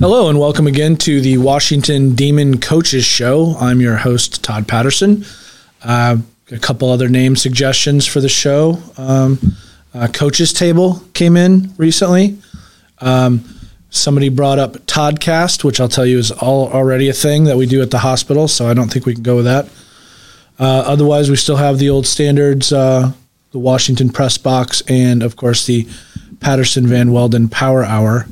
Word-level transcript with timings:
Hello, 0.00 0.30
and 0.30 0.38
welcome 0.38 0.66
again 0.66 0.96
to 0.96 1.20
the 1.20 1.36
Washington 1.36 2.14
Demon 2.14 2.58
Coaches 2.58 3.04
Show. 3.04 3.54
I'm 3.60 3.82
your 3.82 3.98
host, 3.98 4.42
Todd 4.42 4.66
Patterson. 4.66 5.26
Uh, 5.82 6.16
a 6.50 6.58
couple 6.58 6.88
other 6.88 7.10
name 7.10 7.36
suggestions 7.36 8.06
for 8.06 8.22
the 8.22 8.28
show. 8.30 8.82
Um, 8.96 9.38
uh, 9.92 10.08
Coaches 10.10 10.54
Table 10.54 11.02
came 11.12 11.36
in 11.36 11.74
recently. 11.76 12.38
Um, 13.02 13.44
somebody 13.90 14.30
brought 14.30 14.58
up 14.58 14.72
Toddcast, 14.86 15.64
which 15.64 15.80
I'll 15.80 15.88
tell 15.90 16.06
you 16.06 16.16
is 16.16 16.30
all 16.30 16.72
already 16.72 17.10
a 17.10 17.12
thing 17.12 17.44
that 17.44 17.58
we 17.58 17.66
do 17.66 17.82
at 17.82 17.90
the 17.90 17.98
hospital, 17.98 18.48
so 18.48 18.68
I 18.68 18.72
don't 18.72 18.90
think 18.90 19.04
we 19.04 19.12
can 19.12 19.22
go 19.22 19.36
with 19.36 19.44
that. 19.44 19.66
Uh, 20.58 20.82
otherwise, 20.86 21.28
we 21.28 21.36
still 21.36 21.56
have 21.56 21.78
the 21.78 21.90
old 21.90 22.06
standards, 22.06 22.72
uh, 22.72 23.12
the 23.52 23.58
Washington 23.58 24.08
Press 24.08 24.38
Box, 24.38 24.80
and 24.88 25.22
of 25.22 25.36
course 25.36 25.66
the 25.66 25.86
Patterson 26.40 26.86
Van 26.86 27.10
Welden 27.10 27.50
Power 27.50 27.84
Hour 27.84 28.26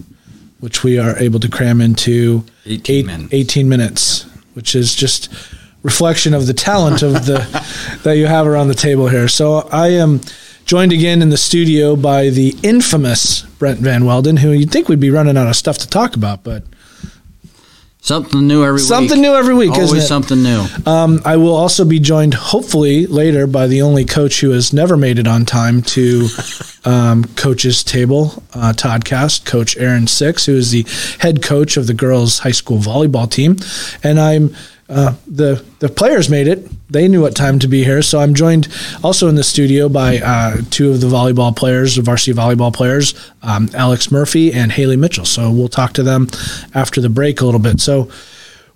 which 0.60 0.82
we 0.84 0.98
are 0.98 1.16
able 1.18 1.40
to 1.40 1.48
cram 1.48 1.80
into 1.80 2.44
18 2.66 2.96
eight, 2.96 3.06
minutes. 3.06 3.34
18 3.34 3.68
minutes, 3.68 4.22
which 4.54 4.74
is 4.74 4.94
just 4.94 5.32
reflection 5.82 6.34
of 6.34 6.46
the 6.46 6.54
talent 6.54 7.02
of 7.02 7.26
the 7.26 7.38
that 8.04 8.16
you 8.16 8.26
have 8.26 8.46
around 8.46 8.68
the 8.68 8.74
table 8.74 9.08
here. 9.08 9.28
So 9.28 9.68
I 9.70 9.88
am 9.88 10.20
joined 10.64 10.92
again 10.92 11.22
in 11.22 11.30
the 11.30 11.36
studio 11.36 11.94
by 11.96 12.28
the 12.30 12.54
infamous 12.62 13.42
Brent 13.42 13.78
Van 13.80 14.02
Welden, 14.02 14.38
who 14.40 14.50
you'd 14.50 14.70
think 14.70 14.88
we'd 14.88 15.00
be 15.00 15.10
running 15.10 15.36
out 15.36 15.46
of 15.46 15.56
stuff 15.56 15.78
to 15.78 15.88
talk 15.88 16.14
about, 16.16 16.42
but 16.44 16.64
Something 18.00 18.46
new 18.46 18.64
every 18.64 18.80
something 18.80 19.18
week. 19.18 19.20
new 19.28 19.34
every 19.34 19.54
week, 19.54 19.72
Always 19.72 19.86
isn't 19.88 19.98
it? 19.98 20.02
something 20.06 20.42
new. 20.42 20.64
Um, 20.86 21.20
I 21.24 21.36
will 21.36 21.54
also 21.54 21.84
be 21.84 21.98
joined, 21.98 22.32
hopefully, 22.32 23.06
later 23.06 23.46
by 23.46 23.66
the 23.66 23.82
only 23.82 24.04
coach 24.04 24.40
who 24.40 24.50
has 24.52 24.72
never 24.72 24.96
made 24.96 25.18
it 25.18 25.26
on 25.26 25.44
time 25.44 25.82
to 25.82 26.28
um, 26.84 27.24
coach's 27.36 27.82
table, 27.82 28.42
uh, 28.54 28.72
Todd 28.72 29.04
Cast, 29.04 29.44
Coach 29.44 29.76
Aaron 29.76 30.06
Six, 30.06 30.46
who 30.46 30.56
is 30.56 30.70
the 30.70 30.86
head 31.18 31.42
coach 31.42 31.76
of 31.76 31.86
the 31.86 31.94
girls' 31.94 32.40
high 32.40 32.52
school 32.52 32.78
volleyball 32.78 33.30
team. 33.30 33.56
And 34.02 34.20
I'm 34.20 34.54
uh, 34.88 35.14
the 35.26 35.62
the 35.80 35.88
players 35.88 36.30
made 36.30 36.48
it; 36.48 36.66
they 36.90 37.08
knew 37.08 37.20
what 37.20 37.36
time 37.36 37.58
to 37.58 37.68
be 37.68 37.84
here. 37.84 38.00
So 38.00 38.20
I'm 38.20 38.34
joined 38.34 38.68
also 39.04 39.28
in 39.28 39.34
the 39.34 39.44
studio 39.44 39.88
by 39.88 40.18
uh, 40.18 40.58
two 40.70 40.90
of 40.90 41.00
the 41.00 41.08
volleyball 41.08 41.54
players, 41.54 41.96
the 41.96 42.02
varsity 42.02 42.32
volleyball 42.32 42.72
players, 42.72 43.14
um, 43.42 43.68
Alex 43.74 44.10
Murphy 44.10 44.52
and 44.52 44.72
Haley 44.72 44.96
Mitchell. 44.96 45.26
So 45.26 45.50
we'll 45.50 45.68
talk 45.68 45.92
to 45.94 46.02
them 46.02 46.28
after 46.74 47.00
the 47.00 47.10
break 47.10 47.40
a 47.40 47.44
little 47.44 47.60
bit. 47.60 47.80
So. 47.80 48.10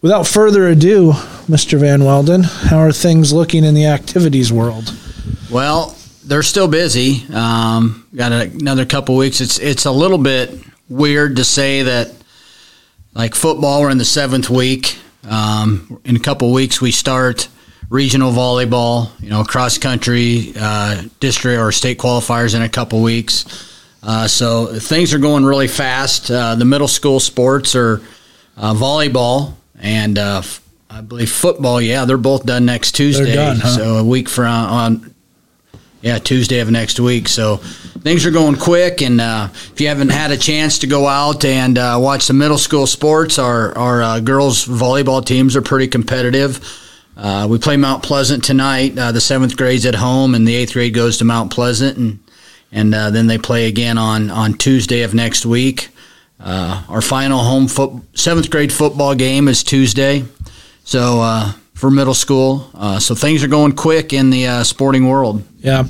Without 0.00 0.26
further 0.26 0.66
ado, 0.66 1.12
Mr. 1.46 1.78
Van 1.78 2.00
Welden, 2.00 2.42
how 2.42 2.78
are 2.78 2.90
things 2.90 3.32
looking 3.32 3.62
in 3.62 3.74
the 3.74 3.86
activities 3.86 4.52
world? 4.52 4.92
Well, 5.48 5.96
they're 6.24 6.42
still 6.42 6.68
busy. 6.68 7.24
Um, 7.32 8.06
got 8.14 8.32
another 8.32 8.84
couple 8.84 9.16
weeks. 9.16 9.40
It's 9.40 9.58
it's 9.58 9.84
a 9.86 9.90
little 9.90 10.18
bit 10.18 10.58
weird 10.88 11.36
to 11.36 11.44
say 11.44 11.82
that, 11.82 12.12
like 13.14 13.34
football, 13.34 13.82
we're 13.82 13.90
in 13.90 13.98
the 13.98 14.04
seventh 14.04 14.50
week. 14.50 14.98
Um, 15.28 16.00
in 16.04 16.16
a 16.16 16.20
couple 16.20 16.52
weeks, 16.52 16.80
we 16.80 16.90
start 16.90 17.48
regional 17.88 18.32
volleyball. 18.32 19.10
You 19.20 19.30
know, 19.30 19.44
cross 19.44 19.78
country, 19.78 20.52
uh, 20.58 21.02
district 21.20 21.58
or 21.58 21.72
state 21.72 21.98
qualifiers 21.98 22.54
in 22.54 22.62
a 22.62 22.68
couple 22.68 23.02
weeks. 23.02 23.70
Uh, 24.02 24.26
so 24.26 24.66
things 24.66 25.14
are 25.14 25.18
going 25.18 25.44
really 25.44 25.68
fast. 25.68 26.30
Uh, 26.30 26.56
the 26.56 26.64
middle 26.64 26.88
school 26.88 27.20
sports 27.20 27.76
are 27.76 28.02
uh, 28.56 28.74
volleyball 28.74 29.54
and 29.78 30.18
uh, 30.18 30.42
I 30.90 31.00
believe 31.00 31.30
football. 31.30 31.80
Yeah, 31.80 32.04
they're 32.04 32.16
both 32.16 32.44
done 32.44 32.64
next 32.64 32.92
Tuesday. 32.92 33.34
done, 33.34 33.58
huh? 33.60 33.76
So 33.76 33.96
a 33.96 34.04
week 34.04 34.28
from 34.28 34.46
on, 34.46 35.11
yeah, 36.02 36.18
Tuesday 36.18 36.58
of 36.58 36.70
next 36.70 37.00
week. 37.00 37.28
So 37.28 37.56
things 37.56 38.26
are 38.26 38.30
going 38.30 38.56
quick. 38.56 39.00
And 39.00 39.20
uh, 39.20 39.48
if 39.52 39.80
you 39.80 39.88
haven't 39.88 40.10
had 40.10 40.32
a 40.32 40.36
chance 40.36 40.80
to 40.80 40.86
go 40.86 41.06
out 41.06 41.44
and 41.44 41.78
uh, 41.78 41.98
watch 42.00 42.26
the 42.26 42.34
middle 42.34 42.58
school 42.58 42.86
sports, 42.86 43.38
our 43.38 43.76
our 43.78 44.02
uh, 44.02 44.20
girls 44.20 44.66
volleyball 44.66 45.24
teams 45.24 45.56
are 45.56 45.62
pretty 45.62 45.86
competitive. 45.86 46.60
Uh, 47.16 47.46
we 47.48 47.58
play 47.58 47.76
Mount 47.76 48.02
Pleasant 48.02 48.42
tonight. 48.42 48.98
Uh, 48.98 49.12
the 49.12 49.20
seventh 49.20 49.56
grade's 49.56 49.86
at 49.86 49.94
home, 49.94 50.34
and 50.34 50.46
the 50.46 50.56
eighth 50.56 50.72
grade 50.72 50.94
goes 50.94 51.18
to 51.18 51.24
Mount 51.24 51.52
Pleasant, 51.52 51.96
and 51.96 52.18
and 52.72 52.94
uh, 52.94 53.10
then 53.10 53.28
they 53.28 53.38
play 53.38 53.68
again 53.68 53.96
on 53.96 54.30
on 54.30 54.54
Tuesday 54.54 55.02
of 55.02 55.14
next 55.14 55.46
week. 55.46 55.88
Our 56.44 57.00
final 57.00 57.38
home 57.38 57.68
foot, 57.68 57.92
seventh 58.18 58.50
grade 58.50 58.72
football 58.72 59.14
game 59.14 59.46
is 59.46 59.62
Tuesday, 59.62 60.24
so 60.82 61.54
for 61.82 61.90
middle 61.90 62.14
school. 62.14 62.70
Uh, 62.74 63.00
so 63.00 63.12
things 63.12 63.42
are 63.42 63.48
going 63.48 63.72
quick 63.72 64.12
in 64.12 64.30
the 64.30 64.46
uh, 64.46 64.62
sporting 64.62 65.08
world. 65.08 65.42
Yeah. 65.58 65.86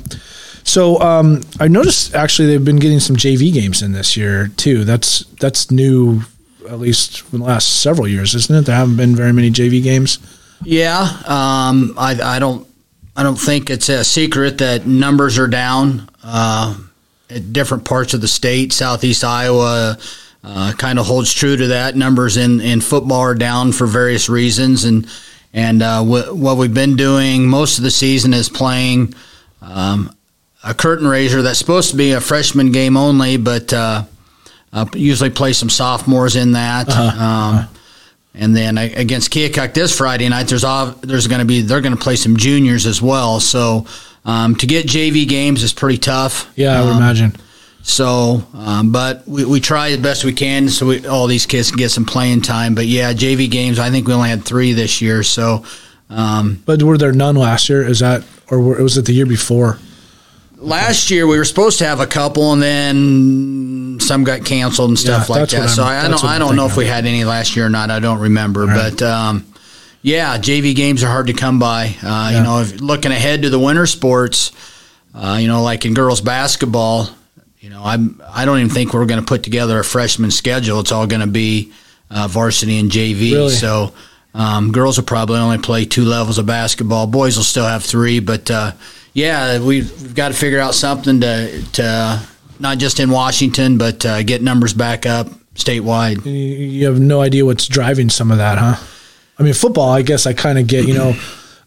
So 0.63 0.99
um, 0.99 1.41
I 1.59 1.67
noticed 1.67 2.15
actually 2.15 2.47
they've 2.47 2.65
been 2.65 2.79
getting 2.79 2.99
some 2.99 3.15
JV 3.15 3.53
games 3.53 3.83
in 3.83 3.91
this 3.91 4.17
year 4.17 4.47
too. 4.57 4.85
That's 4.85 5.19
that's 5.39 5.69
new, 5.69 6.21
at 6.67 6.79
least 6.79 7.31
in 7.31 7.41
the 7.41 7.45
last 7.45 7.83
several 7.83 8.07
years, 8.07 8.33
isn't 8.33 8.55
it? 8.55 8.61
There 8.65 8.75
haven't 8.75 8.97
been 8.97 9.15
very 9.15 9.33
many 9.33 9.51
JV 9.51 9.83
games. 9.83 10.17
Yeah, 10.63 11.01
um, 11.27 11.93
I, 11.95 12.17
I 12.23 12.39
don't 12.39 12.67
I 13.15 13.21
don't 13.21 13.35
think 13.35 13.69
it's 13.69 13.87
a 13.89 14.03
secret 14.03 14.57
that 14.57 14.87
numbers 14.87 15.37
are 15.37 15.47
down 15.47 16.09
uh, 16.23 16.75
at 17.29 17.53
different 17.53 17.85
parts 17.85 18.15
of 18.15 18.21
the 18.21 18.27
state. 18.27 18.73
Southeast 18.73 19.23
Iowa 19.23 19.99
uh, 20.43 20.73
kind 20.75 20.97
of 20.97 21.05
holds 21.05 21.31
true 21.31 21.55
to 21.55 21.67
that. 21.67 21.95
Numbers 21.95 22.35
in, 22.35 22.61
in 22.61 22.81
football 22.81 23.19
are 23.19 23.35
down 23.35 23.73
for 23.73 23.85
various 23.85 24.27
reasons, 24.27 24.85
and 24.85 25.07
and 25.53 25.81
uh, 25.83 26.01
wh- 26.03 26.35
what 26.37 26.57
we've 26.57 26.73
been 26.73 26.95
doing 26.95 27.47
most 27.47 27.77
of 27.77 27.83
the 27.83 27.91
season 27.91 28.33
is 28.33 28.49
playing 28.49 29.13
um, 29.61 30.11
a 30.63 30.73
curtain 30.73 31.07
raiser 31.07 31.41
that's 31.41 31.59
supposed 31.59 31.91
to 31.91 31.97
be 31.97 32.11
a 32.13 32.21
freshman 32.21 32.71
game 32.71 32.97
only, 32.97 33.37
but 33.37 33.71
uh, 33.73 34.03
uh, 34.71 34.85
usually 34.93 35.29
play 35.29 35.53
some 35.53 35.69
sophomores 35.69 36.35
in 36.35 36.53
that. 36.53 36.89
Um, 36.89 37.67
and 38.35 38.55
then 38.55 38.77
against 38.79 39.31
Keokuk 39.31 39.73
this 39.75 39.95
Friday 39.95 40.27
night, 40.27 40.47
there's 40.47 40.63
all, 40.63 40.87
there's 41.01 41.27
going 41.27 41.39
to 41.39 41.45
be 41.45 41.61
they're 41.61 41.81
going 41.81 41.95
to 41.95 42.01
play 42.01 42.15
some 42.15 42.35
juniors 42.35 42.87
as 42.87 42.99
well. 43.01 43.39
So 43.39 43.85
um, 44.25 44.55
to 44.55 44.65
get 44.65 44.87
JV 44.87 45.27
games 45.27 45.61
is 45.61 45.71
pretty 45.73 45.99
tough. 45.99 46.51
Yeah, 46.55 46.79
I 46.79 46.83
would 46.83 46.91
Um, 46.91 46.97
imagine. 46.97 47.35
So, 47.85 48.41
um, 48.53 48.91
but 48.93 49.27
we, 49.27 49.43
we 49.45 49.59
try 49.59 49.89
as 49.91 49.97
best 49.97 50.23
we 50.23 50.31
can 50.33 50.69
so 50.69 50.85
we, 50.87 51.05
all 51.05 51.27
these 51.27 51.45
kids 51.45 51.69
can 51.69 51.77
get 51.77 51.91
some 51.91 52.05
playing 52.05 52.41
time. 52.41 52.75
But 52.75 52.85
yeah, 52.85 53.11
JV 53.13 53.51
games. 53.51 53.77
I 53.77 53.89
think 53.91 54.07
we 54.07 54.13
only 54.13 54.29
had 54.29 54.43
three 54.45 54.71
this 54.71 55.01
year. 55.01 55.21
So 55.21 55.65
um, 56.09 56.63
But 56.65 56.81
were 56.81 56.97
there 56.97 57.11
none 57.11 57.35
last 57.35 57.67
year? 57.69 57.85
Is 57.85 57.99
that 57.99 58.23
or 58.49 58.59
were, 58.61 58.81
was 58.81 58.97
it 58.97 59.05
the 59.05 59.13
year 59.13 59.25
before? 59.25 59.79
last 60.57 61.11
year 61.11 61.27
we 61.27 61.37
were 61.37 61.43
supposed 61.43 61.79
to 61.79 61.85
have 61.85 61.99
a 61.99 62.07
couple, 62.07 62.53
and 62.53 62.61
then 62.61 63.97
some 63.99 64.23
got 64.23 64.45
canceled 64.45 64.91
and 64.91 64.97
stuff 64.97 65.27
Yeah, 65.27 65.35
like 65.35 65.49
that. 65.49 65.69
So 65.69 65.83
I'm- 65.83 66.05
I 66.05 66.07
don't 66.07 66.23
I 66.23 66.39
don't 66.39 66.55
know 66.55 66.65
if 66.65 66.77
we 66.77 66.85
had 66.85 67.05
any 67.05 67.25
last 67.25 67.57
year 67.57 67.65
or 67.65 67.69
not. 67.69 67.91
I 67.91 67.99
don't 67.99 68.19
remember, 68.19 68.65
Right. 68.65 68.91
but. 68.97 69.01
Um, 69.01 69.45
yeah, 70.05 70.37
JV 70.37 70.73
games 70.75 71.01
are 71.03 71.07
hard 71.07 71.27
to 71.27 71.33
come 71.33 71.59
by. 71.59 71.95
Uh, 72.03 72.29
Yeah. 72.31 72.37
You 72.37 72.43
know, 72.43 72.59
if 72.61 72.79
looking 72.81 73.11
ahead 73.13 73.41
to 73.43 73.49
the 73.49 73.59
winter 73.59 73.85
sports, 73.85 74.51
uh, 75.15 75.37
you 75.39 75.47
know, 75.47 75.63
like 75.63 75.85
in 75.85 75.93
girls 75.93 76.19
basketball, 76.21 77.09
you 77.63 77.69
know, 77.69 77.81
I'm 77.83 78.21
I 78.29 78.43
don't 78.45 78.59
even 78.59 78.69
think 78.69 78.93
we're 78.93 79.05
going 79.05 79.21
to 79.21 79.25
put 79.25 79.41
together 79.43 79.79
a 79.79 79.83
freshman 79.85 80.31
schedule. 80.31 80.81
It's 80.81 80.91
all 80.91 81.07
going 81.07 81.21
to 81.21 81.27
be 81.27 81.71
uh, 82.11 82.27
varsity 82.27 82.77
and 82.77 82.91
JV. 82.91 83.31
Really? 83.31 83.49
So 83.53 83.93
um, 84.33 84.71
girls 84.71 84.97
will 84.97 85.05
probably 85.05 85.39
only 85.39 85.57
play 85.59 85.85
two 85.85 86.03
levels 86.03 86.37
of 86.37 86.45
basketball. 86.45 87.07
Boys 87.07 87.37
will 87.37 87.43
still 87.45 87.65
have 87.65 87.83
three. 87.83 88.19
But 88.19 88.51
uh, 88.51 88.73
yeah, 89.13 89.59
we've, 89.59 89.89
we've 90.01 90.13
got 90.15 90.27
to 90.29 90.33
figure 90.33 90.59
out 90.59 90.73
something 90.75 91.21
to 91.21 91.61
to 91.73 92.21
not 92.59 92.79
just 92.79 92.99
in 92.99 93.09
Washington, 93.09 93.77
but 93.77 94.05
uh, 94.05 94.23
get 94.23 94.41
numbers 94.41 94.73
back 94.73 95.05
up 95.05 95.27
statewide. 95.55 96.25
You- 96.25 96.31
You 96.33 96.85
have 96.87 96.99
no 96.99 97.21
idea 97.21 97.45
what's 97.45 97.67
driving 97.67 98.09
some 98.09 98.29
of 98.31 98.39
that, 98.39 98.57
huh? 98.57 98.75
I 99.39 99.43
mean, 99.43 99.53
football. 99.53 99.89
I 99.89 100.01
guess 100.01 100.25
I 100.27 100.33
kind 100.33 100.59
of 100.59 100.67
get. 100.67 100.85
You 100.85 100.95
know, 100.95 101.15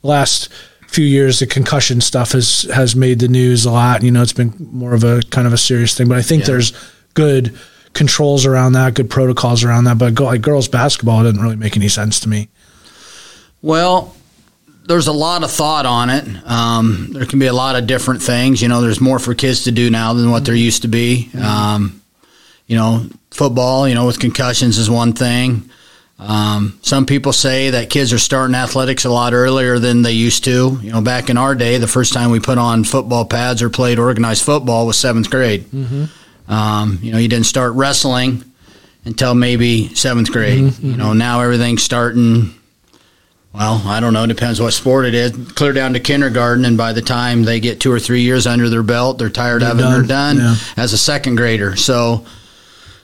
last 0.03 0.51
few 0.97 1.05
years 1.05 1.39
the 1.41 1.47
concussion 1.47 2.01
stuff 2.01 2.33
has 2.33 2.63
has 2.75 2.97
made 2.97 3.19
the 3.21 3.29
news 3.29 3.67
a 3.67 3.71
lot. 3.71 4.03
You 4.03 4.11
know, 4.11 4.23
it's 4.23 4.33
been 4.33 4.53
more 4.73 4.95
of 4.95 5.05
a 5.05 5.21
kind 5.31 5.47
of 5.47 5.53
a 5.53 5.59
serious 5.59 5.95
thing. 5.97 6.09
But 6.09 6.17
I 6.19 6.23
think 6.23 6.41
Yeah. 6.43 6.47
there's 6.53 6.73
good 7.15 7.55
controls 7.93 8.47
around 8.47 8.73
that, 8.73 8.95
good 8.95 9.11
protocols 9.11 9.63
around 9.63 9.85
that. 9.85 9.99
But 9.99 10.15
go, 10.15 10.25
like 10.25 10.41
girls 10.41 10.69
basketball 10.69 11.23
doesn't 11.23 11.41
really 11.41 11.57
make 11.57 11.77
any 11.77 11.89
sense 11.89 12.19
to 12.21 12.29
me. 12.29 12.49
Well, 13.63 14.15
there's 14.87 15.07
a 15.07 15.13
lot 15.13 15.43
of 15.45 15.51
thought 15.51 15.85
on 15.87 16.09
it. 16.11 16.25
Um, 16.47 17.09
there 17.13 17.27
can 17.27 17.39
be 17.39 17.47
a 17.47 17.53
lot 17.53 17.77
of 17.77 17.87
different 17.87 18.23
things. 18.23 18.63
You 18.63 18.69
know, 18.69 18.81
there's 18.81 19.01
more 19.01 19.19
for 19.19 19.35
kids 19.35 19.65
to 19.65 19.73
do 19.73 19.91
now 19.91 20.15
than 20.15 20.31
what 20.31 20.45
there 20.45 20.55
used 20.55 20.83
to 20.83 20.89
be. 20.89 21.29
Um, 21.39 22.01
you 22.67 22.77
know, 22.77 23.07
football, 23.31 23.89
you 23.89 23.95
know, 23.95 24.07
with 24.07 24.19
concussions 24.21 24.79
is 24.79 24.89
one 24.89 25.13
thing. 25.13 25.69
Um, 26.19 26.79
some 26.83 27.05
people 27.05 27.33
say 27.35 27.71
that 27.71 27.91
kids 27.91 28.13
are 28.13 28.19
starting 28.19 28.55
athletics 28.55 29.05
a 29.05 29.11
lot 29.11 29.35
earlier 29.35 29.79
than 29.79 30.01
they 30.03 30.13
used 30.13 30.45
to. 30.45 30.79
You 30.83 30.93
know, 30.93 31.01
back 31.03 31.29
in 31.29 31.37
our 31.37 31.55
day, 31.55 31.77
the 31.79 31.87
first 31.87 32.15
time 32.15 32.31
we 32.31 32.41
put 32.41 32.57
on 32.57 32.85
football 32.85 33.27
pads 33.27 33.61
or 33.63 33.69
played 33.69 33.99
organized 33.99 34.43
football 34.43 34.87
was 34.87 34.99
seventh 34.99 35.29
grade. 35.31 35.67
Um, 36.49 36.99
you 37.03 37.13
know, 37.13 37.19
you 37.19 37.29
didn't 37.29 37.47
start 37.47 37.75
wrestling 37.75 38.45
until 39.05 39.35
maybe 39.35 39.95
seventh 39.95 40.33
grade. 40.33 40.79
You 40.79 40.97
know, 40.97 41.13
now 41.13 41.41
everything's 41.43 41.83
starting 41.83 42.55
well, 43.53 43.81
I 43.87 44.01
don't 44.01 44.13
know. 44.13 44.27
Depends 44.27 44.61
what 44.61 44.73
sport 44.75 45.07
it 45.07 45.15
is. 45.15 45.33
Clear 45.53 45.73
down 45.73 45.95
to 45.95 46.01
kindergarten, 46.01 46.67
and 46.67 46.77
by 46.77 46.93
the 46.93 47.01
time 47.01 47.43
they 47.43 47.59
get 47.59 47.81
two 47.81 47.91
or 47.91 47.99
three 47.99 48.21
years 48.21 48.47
under 48.47 48.69
their 48.69 48.83
belt, 48.83 49.17
they're 49.17 49.31
tired 49.31 49.63
of 49.63 49.79
it 49.79 49.83
and 49.83 49.91
done. 49.91 49.93
they're 49.93 50.07
done 50.07 50.37
Yeah. 50.37 50.57
as 50.77 50.93
a 50.93 50.99
second 50.99 51.37
grader. 51.37 51.75
So 51.75 52.27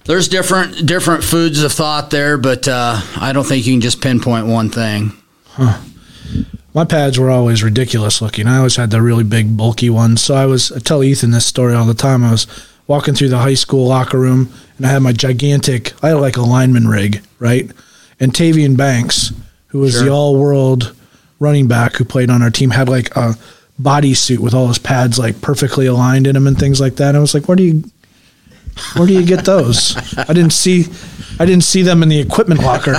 There's 0.04 0.28
different 0.28 0.87
different 0.87 1.22
foods 1.25 1.62
of 1.62 1.72
thought 1.72 2.10
there, 2.10 2.37
but 2.37 2.66
uh, 2.66 3.00
I 3.16 3.32
don't 3.32 3.44
think 3.44 3.66
you 3.66 3.72
can 3.75 3.81
just 3.81 4.00
pinpoint 4.00 4.46
one 4.46 4.69
thing. 4.70 5.12
My 6.75 6.84
pads 6.87 7.19
were 7.19 7.31
always 7.31 7.62
ridiculous 7.62 8.22
looking. 8.22 8.46
I 8.46 8.56
always 8.56 8.76
had 8.76 8.90
the 8.90 9.02
really 9.02 9.25
big, 9.25 9.56
bulky 9.56 9.90
ones. 9.90 10.22
So 10.22 10.34
I 10.34 10.46
was, 10.46 10.72
I 10.72 10.78
tell 10.78 11.04
Ethan 11.04 11.31
this 11.31 11.44
story 11.44 11.75
all 11.75 11.84
the 11.84 11.93
time. 11.94 12.25
I 12.25 12.31
was 12.31 12.46
walking 12.87 13.14
through 13.14 13.28
the 13.28 13.38
high 13.38 13.54
school 13.54 13.87
locker 13.87 14.19
room 14.19 14.50
and 14.78 14.87
I 14.87 14.88
had 14.90 15.02
my 15.02 15.12
gigantic, 15.12 15.93
I 16.02 16.08
had 16.08 16.14
like 16.16 16.38
a 16.38 16.43
lineman 16.43 16.88
rig, 16.88 17.22
right? 17.38 17.70
And 18.19 18.32
Tavian 18.32 18.76
Banks, 18.76 19.32
who 19.69 19.81
was 19.81 19.93
Sure. 19.93 20.05
the 20.05 20.10
all 20.10 20.37
world 20.38 20.96
running 21.38 21.69
back 21.69 21.96
who 21.96 22.05
played 22.06 22.31
on 22.31 22.40
our 22.40 22.50
team, 22.50 22.70
had 22.70 22.88
like 22.88 23.14
a 23.16 23.34
bodysuit 23.81 24.38
with 24.38 24.55
all 24.55 24.69
his 24.69 24.78
pads 24.78 25.19
like 25.19 25.43
perfectly 25.43 25.84
aligned 25.84 26.26
in 26.26 26.34
him 26.34 26.46
and 26.46 26.58
things 26.58 26.81
like 26.81 26.96
that. 26.96 27.08
And 27.08 27.19
I 27.19 27.20
was 27.20 27.34
like, 27.34 27.48
where 27.48 27.56
do 27.56 27.64
you, 27.64 27.84
where 28.96 29.06
do 29.06 29.12
you 29.14 29.24
get 29.24 29.44
those? 29.44 29.96
I 30.19 30.32
didn't 30.32 30.52
see, 30.52 30.86
I 31.38 31.44
didn't 31.46 31.64
see 31.64 31.82
them 31.82 32.02
in 32.02 32.08
the 32.08 32.19
equipment 32.20 32.60
locker. 32.62 32.98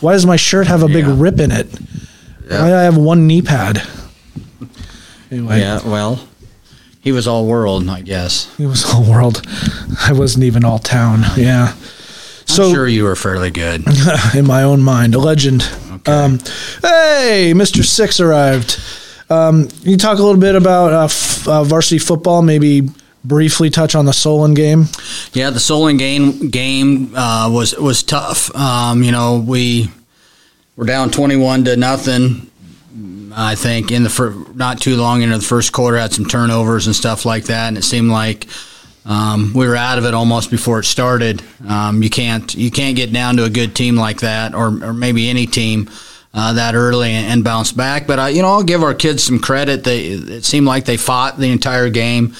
Why 0.00 0.12
does 0.12 0.26
my 0.26 0.36
shirt 0.36 0.66
have 0.66 0.82
a 0.82 0.86
big 0.88 1.06
Yeah. 1.06 1.14
rip 1.16 1.38
in 1.40 1.50
it? 1.50 1.66
Why 2.48 2.68
do 2.68 2.74
I 2.74 2.82
have 2.82 2.96
one 2.96 3.26
knee 3.26 3.42
pad? 3.42 3.82
Anyway, 5.30 5.60
Yeah, 5.60 5.80
well, 5.86 6.20
he 7.00 7.12
was 7.12 7.26
all 7.28 7.46
world, 7.46 7.88
I 7.88 8.00
guess. 8.00 8.52
He 8.56 8.66
was 8.66 8.84
all 8.84 9.04
world. 9.04 9.42
I 10.00 10.12
wasn't 10.12 10.44
even 10.44 10.64
all 10.64 10.78
town. 10.78 11.24
Yeah. 11.36 11.74
So 12.46 12.64
I'm 12.68 12.74
sure 12.74 12.88
you 12.88 13.04
were 13.04 13.14
fairly 13.16 13.50
good. 13.50 13.84
in 14.34 14.46
my 14.46 14.64
own 14.64 14.82
mind, 14.82 15.14
a 15.14 15.18
legend. 15.18 15.62
Um, 16.06 16.38
hey, 16.82 17.52
Mr. 17.54 17.84
Six 17.84 18.18
arrived. 18.18 18.80
Um, 19.28 19.68
can 19.68 19.90
you 19.92 19.96
talk 19.96 20.18
a 20.18 20.22
little 20.22 20.40
bit 20.40 20.56
about 20.56 20.92
uh, 20.92 21.04
f- 21.04 21.46
uh, 21.46 21.62
varsity 21.62 21.98
football? 21.98 22.42
Maybe 22.42 22.88
briefly 23.24 23.70
touch 23.70 23.94
on 23.94 24.06
the 24.06 24.12
Solon 24.12 24.54
game. 24.54 24.86
Yeah, 25.32 25.50
the 25.50 25.60
Solon 25.60 25.96
game 25.96 26.50
game 26.50 27.14
uh, 27.14 27.50
was 27.52 27.74
was 27.74 28.02
tough. 28.02 28.54
Um, 28.54 29.02
you 29.02 29.12
know, 29.12 29.44
we 29.46 29.90
were 30.76 30.86
down 30.86 31.10
twenty 31.10 31.36
one 31.36 31.64
to 31.64 31.76
nothing. 31.76 32.50
I 33.32 33.54
think 33.54 33.92
in 33.92 34.02
the 34.02 34.10
fir- 34.10 34.34
not 34.54 34.80
too 34.80 34.96
long 34.96 35.22
into 35.22 35.38
the 35.38 35.44
first 35.44 35.72
quarter, 35.72 35.96
had 35.96 36.12
some 36.12 36.26
turnovers 36.26 36.86
and 36.86 36.96
stuff 36.96 37.24
like 37.24 37.44
that, 37.44 37.68
and 37.68 37.78
it 37.78 37.84
seemed 37.84 38.10
like 38.10 38.46
um, 39.06 39.52
we 39.54 39.68
were 39.68 39.76
out 39.76 39.98
of 39.98 40.04
it 40.04 40.14
almost 40.14 40.50
before 40.50 40.80
it 40.80 40.84
started. 40.84 41.42
Um, 41.68 42.02
you 42.02 42.10
can't 42.10 42.52
you 42.54 42.70
can't 42.70 42.96
get 42.96 43.12
down 43.12 43.36
to 43.36 43.44
a 43.44 43.50
good 43.50 43.74
team 43.76 43.96
like 43.96 44.20
that, 44.20 44.54
or 44.54 44.66
or 44.82 44.92
maybe 44.92 45.28
any 45.28 45.46
team. 45.46 45.90
Uh, 46.32 46.52
that 46.52 46.76
early 46.76 47.10
and, 47.10 47.26
and 47.26 47.42
bounce 47.42 47.72
back, 47.72 48.06
but 48.06 48.20
I, 48.20 48.28
you 48.28 48.40
know, 48.40 48.50
I'll 48.50 48.62
give 48.62 48.84
our 48.84 48.94
kids 48.94 49.24
some 49.24 49.40
credit. 49.40 49.82
They 49.82 50.04
it 50.04 50.44
seemed 50.44 50.64
like 50.64 50.84
they 50.84 50.96
fought 50.96 51.38
the 51.38 51.50
entire 51.50 51.90
game 51.90 52.36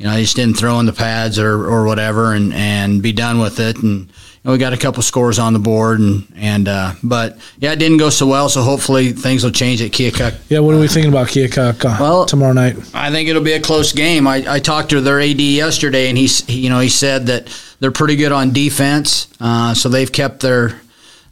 you 0.00 0.06
know, 0.06 0.14
they 0.14 0.22
just 0.22 0.34
didn't 0.34 0.56
throw 0.56 0.80
in 0.80 0.86
the 0.86 0.94
pads 0.94 1.38
or, 1.38 1.66
or 1.68 1.84
whatever 1.84 2.32
and, 2.32 2.54
and 2.54 3.02
be 3.02 3.12
done 3.12 3.38
with 3.38 3.60
it. 3.60 3.76
And 3.82 4.06
you 4.06 4.12
know, 4.44 4.52
we 4.52 4.56
got 4.56 4.72
a 4.72 4.78
couple 4.78 5.02
scores 5.02 5.38
on 5.38 5.52
the 5.52 5.58
board 5.58 6.00
and, 6.00 6.26
and 6.36 6.68
uh, 6.68 6.94
but 7.02 7.36
yeah, 7.58 7.72
it 7.72 7.78
didn't 7.78 7.98
go 7.98 8.08
so 8.08 8.26
well. 8.26 8.48
So 8.48 8.62
hopefully 8.62 9.12
things 9.12 9.44
will 9.44 9.50
change 9.50 9.82
at 9.82 9.90
Keokuk. 9.90 10.34
Yeah, 10.48 10.60
what 10.60 10.74
are 10.74 10.78
we 10.80 10.88
thinking 10.88 11.12
about 11.12 11.26
Keokuk 11.26 11.84
uh, 11.84 11.98
Well- 12.00 12.24
tomorrow 12.24 12.54
night? 12.54 12.78
I 12.94 13.10
think 13.10 13.28
it'll 13.28 13.42
be 13.42 13.52
a 13.52 13.60
close 13.60 13.92
game. 13.92 14.26
I, 14.26 14.42
I 14.54 14.58
talked 14.58 14.88
to 14.90 15.02
their 15.02 15.20
AD 15.20 15.38
yesterday 15.38 16.08
and 16.08 16.16
he's, 16.16 16.46
he, 16.46 16.60
you 16.60 16.70
know, 16.70 16.80
he 16.80 16.88
said 16.88 17.26
that 17.26 17.54
they're 17.80 17.92
pretty 17.92 18.16
good 18.16 18.32
on 18.32 18.54
defense. 18.54 19.28
Uh, 19.38 19.74
so 19.74 19.90
they've 19.90 20.10
kept 20.10 20.40
their, 20.40 20.80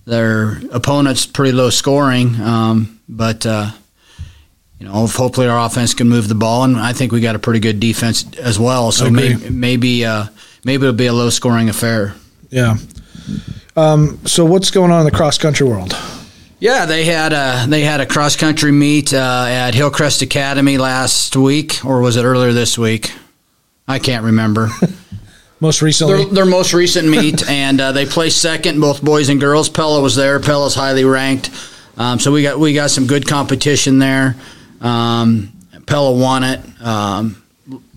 their 0.05 0.59
opponents 0.73 1.25
pretty 1.25 1.53
low 1.53 1.71
scoring. 1.71 2.39
Um, 2.39 3.01
but, 3.09 3.47
uh, 3.47 3.71
you 4.79 4.87
know, 4.87 4.93
hopefully 4.93 5.49
our 5.49 5.67
offense 5.67 5.95
can 5.95 6.09
move 6.09 6.29
the 6.29 6.35
ball, 6.35 6.65
and 6.65 6.77
I 6.77 6.93
think 6.93 7.13
we 7.13 7.21
got 7.21 7.35
a 7.35 7.39
pretty 7.39 7.61
good 7.61 7.81
defense 7.81 8.25
as 8.39 8.59
well. 8.59 8.93
So 8.93 9.07
Agree. 9.07 9.35
maybe 9.35 9.51
maybe 9.51 10.05
uh, 10.05 10.27
maybe 10.65 10.87
it'll 10.87 10.97
be 10.97 11.07
a 11.07 11.13
low 11.13 11.31
scoring 11.31 11.69
affair. 11.69 12.15
Yeah. 12.51 12.77
Um, 13.77 14.25
so 14.27 14.45
what's 14.45 14.71
going 14.71 14.91
on 14.91 15.01
in 15.01 15.05
the 15.05 15.17
cross 15.17 15.39
country 15.39 15.67
world? 15.67 15.97
Yeah, 16.61 16.87
they 16.87 17.05
had 17.05 17.33
a 17.33 17.67
they 17.69 17.83
had 17.83 18.01
a 18.01 18.07
cross 18.07 18.37
country 18.37 18.73
meet 18.73 19.13
uh, 19.13 19.47
at 19.49 19.75
Hillcrest 19.75 20.23
Academy 20.23 20.79
last 20.79 21.37
week, 21.37 21.85
or 21.85 22.01
was 22.01 22.17
it 22.17 22.25
earlier 22.25 22.53
this 22.53 22.77
week? 22.77 23.13
I 23.87 23.99
can't 23.99 24.25
remember. 24.25 24.69
Most 25.61 25.83
recently, 25.83 26.25
their, 26.25 26.35
their 26.35 26.47
most 26.47 26.73
recent 26.73 27.09
meet, 27.09 27.49
and 27.51 27.81
uh, 27.81 27.91
they 27.91 28.07
placed 28.07 28.41
second, 28.41 28.81
both 28.81 29.03
boys 29.03 29.29
and 29.29 29.41
girls. 29.41 29.69
Pella 29.69 30.01
was 30.01 30.15
there. 30.15 30.39
Pella's 30.39 30.77
highly 30.77 31.05
ranked, 31.05 31.51
um, 31.97 32.21
so 32.21 32.31
we 32.31 32.45
got 32.45 32.61
we 32.61 32.75
got 32.75 32.91
some 32.91 33.09
good 33.09 33.27
competition 33.27 33.99
there. 33.99 34.37
Um, 34.81 35.53
Pella 35.87 36.13
won 36.13 36.45
it. 36.45 36.61
Um, 36.83 37.43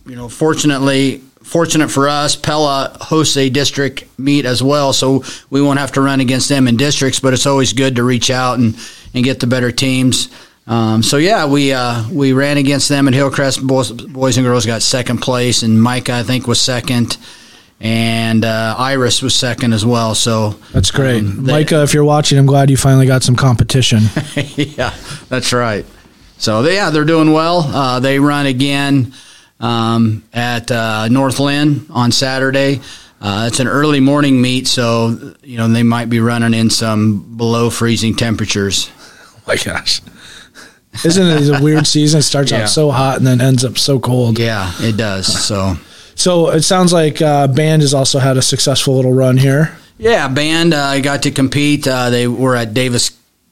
you 0.06 0.16
know, 0.16 0.30
fortunately, 0.30 1.18
fortunate 1.44 1.89
for 1.89 2.07
us, 2.10 2.36
Pella 2.36 2.95
hosts 3.01 3.38
a 3.38 3.50
district 3.50 4.06
meet 4.18 4.45
as 4.45 4.63
well, 4.63 4.94
so 4.94 5.24
we 5.50 5.62
won't 5.62 5.80
have 5.80 5.92
to 5.94 6.01
run 6.01 6.19
against 6.19 6.50
them 6.50 6.68
in 6.68 6.78
districts. 6.78 7.19
But 7.19 7.33
it's 7.33 7.45
always 7.45 7.74
good 7.74 7.95
to 7.98 8.04
reach 8.04 8.30
out 8.31 8.60
and, 8.60 8.75
and 9.13 9.24
get 9.24 9.39
the 9.39 9.48
better 9.48 9.72
teams. 9.72 10.30
Um, 10.68 11.04
so 11.04 11.18
yeah, 11.18 11.45
we 11.48 11.74
uh, 11.74 12.07
we 12.10 12.33
ran 12.33 12.57
against 12.57 12.88
them 12.88 13.07
at 13.07 13.13
Hillcrest. 13.13 13.66
Boys, 13.66 13.92
boys 13.92 14.38
and 14.38 14.45
girls 14.45 14.66
got 14.66 14.81
second 14.81 15.18
place, 15.19 15.63
and 15.63 15.81
Micah 15.81 16.13
I 16.13 16.24
think 16.24 16.48
was 16.48 16.62
second, 16.62 17.18
and 17.80 18.45
uh, 18.45 18.75
Iris 18.77 19.22
was 19.22 19.36
second 19.36 19.74
as 19.74 19.86
well. 19.86 20.13
So 20.16 20.51
that's 20.72 20.92
great. 20.92 21.19
um, 21.24 21.44
they- 21.45 21.51
Micah, 21.54 21.81
if 21.84 21.94
you're 21.94 22.04
watching, 22.06 22.38
I'm 22.38 22.45
glad 22.45 22.69
you 22.69 22.77
finally 22.77 23.07
got 23.07 23.24
some 23.24 23.36
competition. 23.36 24.04
yeah, 24.36 24.94
that's 25.30 25.51
right. 25.51 25.86
So 26.42 26.64
they, 26.64 26.76
yeah, 26.76 26.90
they're 26.90 27.06
doing 27.06 27.32
well. 27.34 27.60
Uh, 27.60 28.00
they 28.00 28.20
run 28.20 28.48
again 28.48 29.14
um, 29.60 30.24
at 30.34 30.72
uh, 30.72 31.08
North 31.08 31.40
Linn 31.40 31.86
on 31.92 32.12
Saturday. 32.12 32.82
Uh, 33.22 33.46
it's 33.48 33.60
an 33.60 33.68
early 33.68 34.00
morning 34.00 34.42
meet, 34.42 34.68
so 34.68 35.36
you 35.44 35.58
know 35.58 35.68
they 35.68 35.84
might 35.84 36.10
be 36.10 36.20
running 36.20 36.56
in 36.56 36.72
some 36.72 37.38
below 37.38 37.70
freezing 37.70 38.16
temperatures. 38.16 38.90
Oh 39.00 39.40
my 39.48 39.56
gosh. 39.58 40.02
Isn't 41.06 41.28
it 41.28 41.60
a 41.60 41.64
weird 41.64 41.86
season? 41.88 42.20
It 42.20 42.24
starts 42.24 42.52
Yeah. 42.52 42.64
out 42.64 42.70
so 42.70 42.90
hot 42.92 43.18
and 43.18 43.26
then 43.28 43.40
ends 43.40 43.64
up 43.64 43.78
so 43.78 44.00
cold. 44.00 44.40
Yeah, 44.40 44.72
it 44.80 44.98
does. 44.98 45.26
So 45.46 45.76
So 46.16 46.50
it 46.50 46.64
sounds 46.64 46.92
like 46.92 47.22
uh, 47.22 47.48
band 47.48 47.82
has 47.84 47.94
also 47.94 48.18
had 48.20 48.36
a 48.38 48.42
successful 48.42 48.96
little 48.96 49.14
run 49.14 49.38
here. 49.38 49.78
yeah, 50.00 50.28
band 50.28 50.74
uh, 50.74 51.00
got 51.02 51.22
to 51.24 51.32
compete. 51.32 51.88
Uh, 51.88 52.10
they 52.10 52.28
were 52.28 52.56
at 52.56 52.74
Davis 52.74 53.12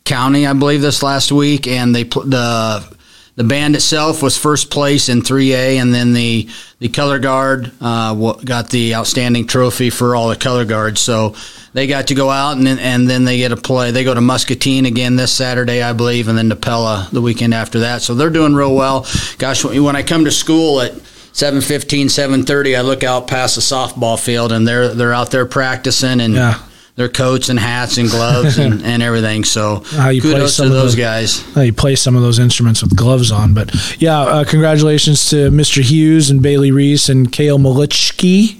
County, 0.09 0.47
I 0.47 0.53
believe, 0.53 0.81
this 0.81 1.03
last 1.03 1.31
week, 1.31 1.67
and 1.67 1.95
they 1.95 2.03
the 2.03 2.97
the 3.35 3.43
band 3.45 3.75
itself 3.75 4.21
was 4.21 4.35
first 4.35 4.69
place 4.69 5.07
in 5.07 5.21
3A, 5.21 5.79
and 5.79 5.93
then 5.93 6.13
the 6.13 6.49
the 6.79 6.89
color 6.89 7.19
guard 7.19 7.71
uh, 7.79 8.33
got 8.43 8.69
the 8.69 8.95
outstanding 8.95 9.47
trophy 9.47 9.89
for 9.89 10.15
all 10.15 10.29
the 10.29 10.35
color 10.35 10.65
guards. 10.65 10.99
So 10.99 11.35
they 11.73 11.87
got 11.87 12.07
to 12.07 12.15
go 12.15 12.29
out, 12.29 12.57
and 12.57 12.65
then, 12.65 12.79
and 12.79 13.07
then 13.07 13.23
they 13.23 13.37
get 13.37 13.49
to 13.49 13.55
play. 13.55 13.91
They 13.91 14.03
go 14.03 14.13
to 14.13 14.19
Muscatine 14.19 14.85
again 14.87 15.15
this 15.15 15.31
Saturday, 15.31 15.83
I 15.83 15.93
believe, 15.93 16.27
and 16.27 16.37
then 16.37 16.49
to 16.49 16.55
Pella 16.55 17.07
the 17.11 17.21
weekend 17.21 17.53
after 17.53 17.81
that. 17.81 18.01
So 18.01 18.15
they're 18.15 18.29
doing 18.29 18.55
real 18.55 18.75
well. 18.75 19.05
Gosh, 19.37 19.63
when 19.63 19.95
I 19.95 20.01
come 20.03 20.25
to 20.25 20.31
school 20.31 20.81
at 20.81 20.93
7:15, 21.31 22.07
7:30, 22.09 22.75
I 22.75 22.81
look 22.81 23.03
out 23.03 23.27
past 23.27 23.55
the 23.55 23.61
softball 23.61 24.19
field, 24.19 24.51
and 24.51 24.67
they're 24.67 24.89
they're 24.89 25.13
out 25.13 25.31
there 25.31 25.45
practicing 25.45 26.19
and. 26.19 26.33
Yeah. 26.33 26.59
Their 26.99 27.07
coats 27.07 27.47
and 27.47 27.57
hats 27.57 27.97
and 27.97 28.09
gloves 28.09 28.57
and, 28.57 28.81
and 28.83 29.01
everything. 29.01 29.45
So 29.45 29.79
How 29.85 30.09
you 30.09 30.21
play 30.21 30.33
kudos 30.33 30.53
some 30.55 30.65
to 30.67 30.71
of 30.75 30.81
those 30.81 30.97
those- 30.97 31.01
guys. 31.01 31.55
Uh, 31.55 31.61
you 31.61 31.71
play 31.71 31.95
some 31.95 32.17
of 32.17 32.21
those 32.21 32.39
instruments 32.39 32.81
with 32.81 32.93
gloves 32.93 33.31
on. 33.31 33.53
But 33.53 33.73
yeah, 34.01 34.19
uh, 34.19 34.43
congratulations 34.43 35.29
to 35.29 35.49
Mr. 35.49 35.81
Hughes 35.81 36.29
and 36.29 36.41
Bailey 36.41 36.71
Reese 36.71 37.07
and 37.07 37.31
Kale 37.31 37.57
Malichki, 37.57 38.57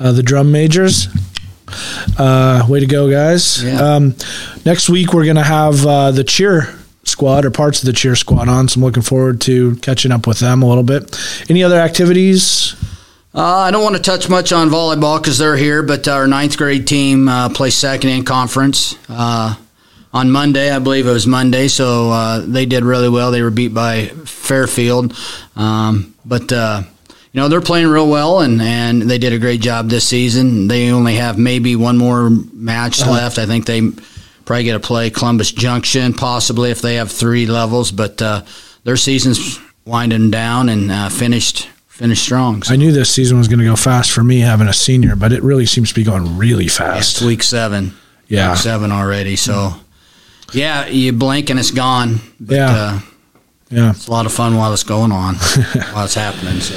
uh, 0.00 0.10
the 0.10 0.22
drum 0.24 0.50
majors. 0.50 1.06
Uh, 2.18 2.66
way 2.68 2.80
to 2.80 2.86
go, 2.86 3.08
guys. 3.08 3.62
Yeah. 3.62 3.78
Um, 3.94 4.16
next 4.64 4.88
week, 4.90 5.12
we're 5.12 5.22
going 5.24 5.36
to 5.36 5.44
have 5.44 5.86
uh, 5.86 6.10
the 6.10 6.24
cheer 6.24 6.74
squad 7.04 7.44
or 7.44 7.52
parts 7.52 7.78
of 7.82 7.86
the 7.86 7.92
cheer 7.92 8.16
squad 8.16 8.48
on. 8.48 8.66
So 8.66 8.78
I'm 8.80 8.84
looking 8.84 9.04
forward 9.04 9.40
to 9.42 9.76
catching 9.76 10.10
up 10.10 10.26
with 10.26 10.40
them 10.40 10.64
a 10.64 10.66
little 10.66 10.82
bit. 10.82 11.16
Any 11.48 11.62
other 11.62 11.78
activities? 11.78 12.74
Uh, 13.34 13.42
I 13.58 13.70
don't 13.70 13.82
want 13.82 13.94
to 13.94 14.02
touch 14.02 14.28
much 14.30 14.52
on 14.52 14.70
volleyball 14.70 15.20
because 15.22 15.36
they're 15.36 15.56
here, 15.56 15.82
but 15.82 16.08
our 16.08 16.26
ninth 16.26 16.56
grade 16.56 16.86
team 16.86 17.28
uh, 17.28 17.50
plays 17.50 17.74
second 17.74 18.08
in 18.10 18.24
conference 18.24 18.96
uh, 19.10 19.54
on 20.14 20.30
Monday. 20.30 20.70
I 20.70 20.78
believe 20.78 21.06
it 21.06 21.12
was 21.12 21.26
Monday, 21.26 21.68
so 21.68 22.10
uh, 22.10 22.40
they 22.40 22.64
did 22.64 22.84
really 22.84 23.10
well. 23.10 23.30
They 23.30 23.42
were 23.42 23.50
beat 23.50 23.74
by 23.74 24.06
Fairfield, 24.06 25.14
um, 25.56 26.14
but 26.24 26.50
uh, 26.50 26.82
you 27.32 27.40
know 27.40 27.48
they're 27.48 27.60
playing 27.60 27.88
real 27.88 28.08
well, 28.08 28.40
and, 28.40 28.62
and 28.62 29.02
they 29.02 29.18
did 29.18 29.34
a 29.34 29.38
great 29.38 29.60
job 29.60 29.90
this 29.90 30.08
season. 30.08 30.66
They 30.66 30.90
only 30.90 31.16
have 31.16 31.38
maybe 31.38 31.76
one 31.76 31.98
more 31.98 32.30
match 32.30 33.04
left. 33.06 33.38
I 33.38 33.44
think 33.44 33.66
they 33.66 33.90
probably 34.46 34.64
get 34.64 34.72
to 34.72 34.80
play 34.80 35.10
Columbus 35.10 35.52
Junction, 35.52 36.14
possibly 36.14 36.70
if 36.70 36.80
they 36.80 36.94
have 36.94 37.12
three 37.12 37.44
levels, 37.44 37.92
but 37.92 38.22
uh, 38.22 38.42
their 38.84 38.96
season's 38.96 39.58
winding 39.84 40.30
down 40.30 40.70
and 40.70 40.90
uh, 40.90 41.10
finished 41.10 41.68
finished 41.98 42.22
strong. 42.22 42.62
So. 42.62 42.72
I 42.72 42.76
knew 42.76 42.92
this 42.92 43.10
season 43.10 43.38
was 43.38 43.48
going 43.48 43.58
to 43.58 43.64
go 43.64 43.74
fast 43.74 44.12
for 44.12 44.22
me 44.22 44.38
having 44.38 44.68
a 44.68 44.72
senior, 44.72 45.16
but 45.16 45.32
it 45.32 45.42
really 45.42 45.66
seems 45.66 45.88
to 45.88 45.94
be 45.96 46.04
going 46.04 46.38
really 46.38 46.68
fast. 46.68 46.98
It's 47.10 47.12
fast. 47.18 47.26
week 47.26 47.42
seven. 47.42 47.92
Yeah. 48.28 48.50
Week 48.52 48.58
seven 48.60 48.92
already. 48.92 49.34
So, 49.34 49.74
yeah, 50.52 50.86
you 50.86 51.12
blink 51.12 51.50
and 51.50 51.58
it's 51.58 51.72
gone. 51.72 52.20
But, 52.38 52.54
Yeah. 52.54 52.70
Uh, 52.70 53.00
Yeah. 53.70 53.90
it's 53.90 54.06
a 54.06 54.10
lot 54.12 54.26
of 54.26 54.32
fun 54.32 54.56
while 54.56 54.72
it's 54.72 54.84
going 54.84 55.10
on, 55.12 55.34
while 55.92 56.04
it's 56.04 56.14
happening. 56.14 56.60
So, 56.60 56.76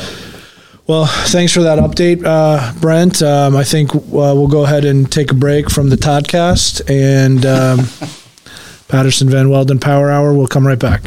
Well, 0.88 1.06
thanks 1.06 1.54
for 1.54 1.62
that 1.62 1.78
update, 1.78 2.26
uh, 2.26 2.74
Brent. 2.82 3.22
Um, 3.22 3.56
I 3.56 3.64
think 3.64 3.94
uh, 3.96 4.00
we'll 4.10 4.48
go 4.48 4.64
ahead 4.66 4.86
and 4.86 5.10
take 5.10 5.30
a 5.32 5.36
break 5.36 5.70
from 5.70 5.90
the 5.90 5.98
Toddcast 5.98 6.82
and 6.90 7.46
um, 7.46 7.88
Patterson 8.88 9.30
Van 9.30 9.50
Welden 9.50 9.80
Power 9.80 10.10
Hour. 10.10 10.34
We'll 10.34 10.48
come 10.48 10.66
right 10.66 10.80
back. 10.80 11.04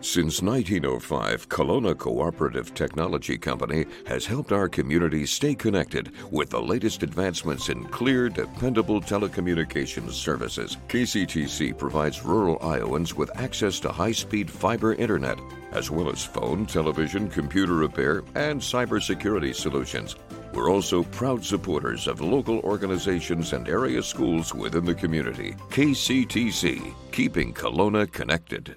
Since 0.00 0.42
1905, 0.42 1.48
Kalona 1.48 1.98
Cooperative 1.98 2.72
Technology 2.72 3.36
Company 3.36 3.84
has 4.06 4.24
helped 4.24 4.52
our 4.52 4.68
community 4.68 5.26
stay 5.26 5.56
connected 5.56 6.12
with 6.30 6.50
the 6.50 6.62
latest 6.62 7.02
advancements 7.02 7.68
in 7.68 7.84
clear, 7.86 8.28
dependable 8.28 9.00
telecommunications 9.00 10.12
services. 10.12 10.76
KCTC 10.86 11.76
provides 11.76 12.24
rural 12.24 12.58
Iowans 12.62 13.16
with 13.16 13.36
access 13.36 13.80
to 13.80 13.90
high 13.90 14.12
speed 14.12 14.48
fiber 14.48 14.94
internet, 14.94 15.40
as 15.72 15.90
well 15.90 16.08
as 16.08 16.24
phone, 16.24 16.64
television, 16.64 17.28
computer 17.28 17.74
repair, 17.74 18.22
and 18.36 18.60
cybersecurity 18.60 19.52
solutions. 19.52 20.14
We're 20.54 20.70
also 20.70 21.02
proud 21.02 21.44
supporters 21.44 22.06
of 22.06 22.20
local 22.20 22.60
organizations 22.60 23.52
and 23.52 23.68
area 23.68 24.02
schools 24.04 24.54
within 24.54 24.84
the 24.84 24.94
community. 24.94 25.54
KCTC, 25.70 26.94
keeping 27.10 27.52
Kalona 27.52 28.10
connected. 28.10 28.76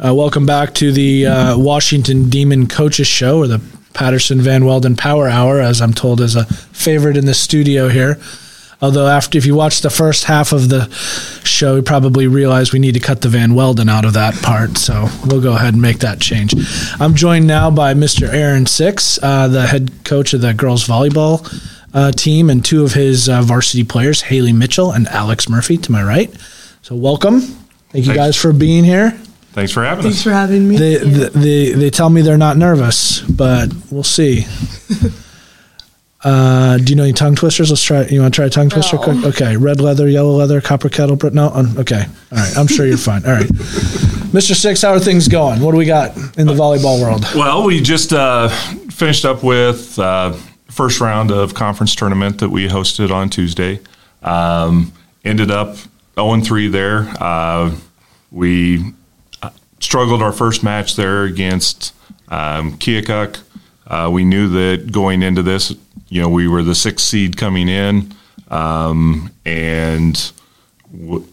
Uh, 0.00 0.14
welcome 0.14 0.46
back 0.46 0.74
to 0.74 0.92
the 0.92 1.26
uh, 1.26 1.58
Washington 1.58 2.30
Demon 2.30 2.68
Coaches 2.68 3.08
Show, 3.08 3.38
or 3.38 3.48
the 3.48 3.60
Patterson 3.94 4.40
Van 4.40 4.62
Welden 4.62 4.96
Power 4.96 5.28
Hour, 5.28 5.60
as 5.60 5.82
I'm 5.82 5.92
told 5.92 6.20
is 6.20 6.36
a 6.36 6.44
favorite 6.44 7.16
in 7.16 7.26
the 7.26 7.34
studio 7.34 7.88
here. 7.88 8.16
Although, 8.80 9.08
after 9.08 9.36
if 9.36 9.44
you 9.44 9.56
watch 9.56 9.80
the 9.80 9.90
first 9.90 10.24
half 10.24 10.52
of 10.52 10.68
the 10.68 10.88
show, 11.42 11.74
you 11.74 11.82
probably 11.82 12.28
realize 12.28 12.72
we 12.72 12.78
need 12.78 12.94
to 12.94 13.00
cut 13.00 13.22
the 13.22 13.28
Van 13.28 13.50
Welden 13.50 13.90
out 13.90 14.04
of 14.04 14.12
that 14.12 14.40
part. 14.40 14.78
So 14.78 15.08
we'll 15.26 15.40
go 15.40 15.54
ahead 15.54 15.74
and 15.74 15.82
make 15.82 15.98
that 15.98 16.20
change. 16.20 16.54
I'm 17.00 17.16
joined 17.16 17.48
now 17.48 17.68
by 17.68 17.94
Mr. 17.94 18.32
Aaron 18.32 18.66
Six, 18.66 19.18
uh, 19.20 19.48
the 19.48 19.66
head 19.66 19.90
coach 20.04 20.32
of 20.32 20.42
the 20.42 20.54
girls 20.54 20.86
volleyball 20.86 21.42
uh, 21.92 22.12
team, 22.12 22.50
and 22.50 22.64
two 22.64 22.84
of 22.84 22.92
his 22.92 23.28
uh, 23.28 23.42
varsity 23.42 23.82
players, 23.82 24.22
Haley 24.22 24.52
Mitchell 24.52 24.92
and 24.92 25.08
Alex 25.08 25.48
Murphy, 25.48 25.76
to 25.76 25.90
my 25.90 26.04
right. 26.04 26.32
So 26.82 26.94
welcome. 26.94 27.40
Thank 27.40 28.06
you 28.06 28.12
Thanks. 28.12 28.16
guys 28.16 28.36
for 28.36 28.52
being 28.52 28.84
here. 28.84 29.18
Thanks 29.52 29.72
for 29.72 29.84
having 29.84 29.98
me. 29.98 30.10
Thanks 30.10 30.18
us. 30.18 30.24
for 30.24 30.30
having 30.30 30.68
me. 30.68 30.76
They, 30.76 30.96
they, 30.98 31.28
they, 31.28 31.72
they 31.72 31.90
tell 31.90 32.10
me 32.10 32.22
they're 32.22 32.38
not 32.38 32.56
nervous, 32.56 33.22
but 33.22 33.72
we'll 33.90 34.02
see. 34.02 34.46
Uh, 36.24 36.78
do 36.78 36.90
you 36.90 36.96
know 36.96 37.04
any 37.04 37.12
tongue 37.12 37.36
twisters? 37.36 37.70
Let's 37.70 37.82
try. 37.82 38.04
You 38.06 38.20
want 38.20 38.34
to 38.34 38.38
try 38.38 38.46
a 38.46 38.50
tongue 38.50 38.68
twister? 38.68 38.96
No. 38.96 39.02
Quick? 39.02 39.24
Okay. 39.24 39.56
Red 39.56 39.80
leather, 39.80 40.08
yellow 40.08 40.32
leather, 40.32 40.60
copper 40.60 40.88
kettle. 40.88 41.16
Br- 41.16 41.30
no. 41.30 41.52
Okay. 41.78 42.04
All 42.32 42.38
right. 42.38 42.56
I'm 42.56 42.66
sure 42.66 42.86
you're 42.86 42.96
fine. 42.96 43.24
All 43.24 43.32
right. 43.32 43.46
Mr. 44.32 44.54
Six, 44.54 44.82
how 44.82 44.90
are 44.90 44.98
things 44.98 45.28
going? 45.28 45.60
What 45.60 45.72
do 45.72 45.78
we 45.78 45.86
got 45.86 46.16
in 46.36 46.46
the 46.46 46.54
volleyball 46.54 47.00
world? 47.00 47.24
Well, 47.34 47.64
we 47.64 47.80
just 47.80 48.12
uh, 48.12 48.48
finished 48.90 49.24
up 49.24 49.44
with 49.44 49.96
uh, 49.98 50.32
first 50.66 51.00
round 51.00 51.30
of 51.30 51.54
conference 51.54 51.94
tournament 51.94 52.40
that 52.40 52.48
we 52.48 52.66
hosted 52.66 53.12
on 53.12 53.30
Tuesday. 53.30 53.80
Um, 54.22 54.92
ended 55.24 55.52
up 55.52 55.76
0 56.16 56.40
3 56.40 56.68
there. 56.68 57.08
Uh, 57.20 57.74
we 58.32 58.92
struggled 59.80 60.22
our 60.22 60.32
first 60.32 60.62
match 60.62 60.96
there 60.96 61.24
against 61.24 61.94
um, 62.28 62.76
Keokuk. 62.78 63.40
Uh, 63.86 64.10
we 64.12 64.24
knew 64.24 64.48
that 64.48 64.92
going 64.92 65.22
into 65.22 65.42
this, 65.42 65.74
you 66.08 66.20
know, 66.20 66.28
we 66.28 66.46
were 66.48 66.62
the 66.62 66.74
sixth 66.74 67.06
seed 67.06 67.36
coming 67.36 67.68
in, 67.68 68.14
um, 68.50 69.30
and 69.46 70.32
w- 70.92 71.26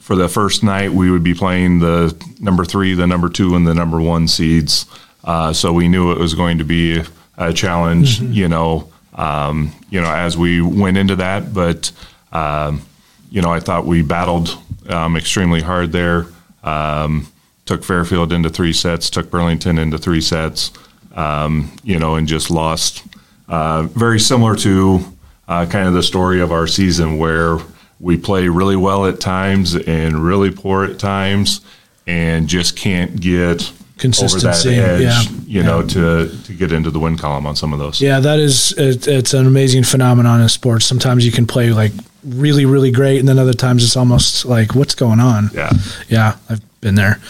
for 0.00 0.14
the 0.14 0.28
first 0.28 0.62
night, 0.62 0.92
we 0.92 1.10
would 1.10 1.24
be 1.24 1.34
playing 1.34 1.80
the 1.80 2.14
number 2.38 2.64
three, 2.64 2.94
the 2.94 3.06
number 3.06 3.28
two, 3.28 3.56
and 3.56 3.66
the 3.66 3.74
number 3.74 4.00
one 4.00 4.28
seeds. 4.28 4.86
Uh, 5.24 5.52
so 5.52 5.72
we 5.72 5.88
knew 5.88 6.12
it 6.12 6.18
was 6.18 6.34
going 6.34 6.58
to 6.58 6.64
be 6.64 7.02
a 7.38 7.52
challenge, 7.52 8.20
you 8.20 8.48
know, 8.48 8.88
um, 9.14 9.72
you 9.90 10.00
know, 10.00 10.10
as 10.12 10.36
we 10.36 10.60
went 10.60 10.96
into 10.96 11.16
that. 11.16 11.52
But 11.52 11.90
um, 12.32 12.82
you 13.30 13.42
know, 13.42 13.50
I 13.50 13.58
thought 13.60 13.84
we 13.86 14.02
battled 14.02 14.56
um, 14.88 15.16
extremely 15.16 15.60
hard 15.60 15.90
there. 15.92 16.26
Um, 16.62 17.26
took 17.66 17.84
Fairfield 17.84 18.32
into 18.32 18.48
three 18.48 18.72
sets, 18.72 19.10
took 19.10 19.30
Burlington 19.30 19.78
into 19.78 19.98
three 19.98 20.20
sets, 20.20 20.72
um, 21.14 21.70
you 21.82 21.98
know, 21.98 22.14
and 22.14 22.26
just 22.26 22.50
lost. 22.50 23.04
Uh, 23.48 23.82
very 23.82 24.18
similar 24.18 24.56
to 24.56 25.00
uh, 25.48 25.66
kind 25.66 25.86
of 25.86 25.94
the 25.94 26.02
story 26.02 26.40
of 26.40 26.52
our 26.52 26.66
season 26.66 27.18
where 27.18 27.58
we 28.00 28.16
play 28.16 28.48
really 28.48 28.76
well 28.76 29.06
at 29.06 29.20
times 29.20 29.74
and 29.74 30.24
really 30.24 30.50
poor 30.50 30.84
at 30.84 30.98
times 30.98 31.60
and 32.06 32.48
just 32.48 32.76
can't 32.76 33.20
get 33.20 33.72
Consistency, 33.98 34.74
edge, 34.74 35.00
yeah. 35.00 35.22
you 35.46 35.62
know, 35.62 35.82
to, 35.82 36.28
to 36.44 36.52
get 36.52 36.70
into 36.70 36.90
the 36.90 36.98
win 36.98 37.16
column 37.16 37.46
on 37.46 37.56
some 37.56 37.72
of 37.72 37.78
those. 37.78 38.00
Yeah, 38.00 38.20
that 38.20 38.38
is. 38.38 38.72
It, 38.72 39.08
it's 39.08 39.32
an 39.32 39.46
amazing 39.46 39.84
phenomenon 39.84 40.42
in 40.42 40.48
sports. 40.50 40.84
Sometimes 40.84 41.24
you 41.24 41.32
can 41.32 41.46
play 41.46 41.70
like 41.70 41.92
really, 42.22 42.66
really 42.66 42.90
great, 42.90 43.18
and 43.18 43.26
then 43.26 43.38
other 43.38 43.54
times 43.54 43.82
it's 43.82 43.96
almost 43.96 44.44
like, 44.44 44.74
what's 44.74 44.94
going 44.94 45.18
on? 45.18 45.48
Yeah. 45.54 45.72
Yeah, 46.08 46.36
I've 46.50 46.60
been 46.82 46.94
there. 46.94 47.20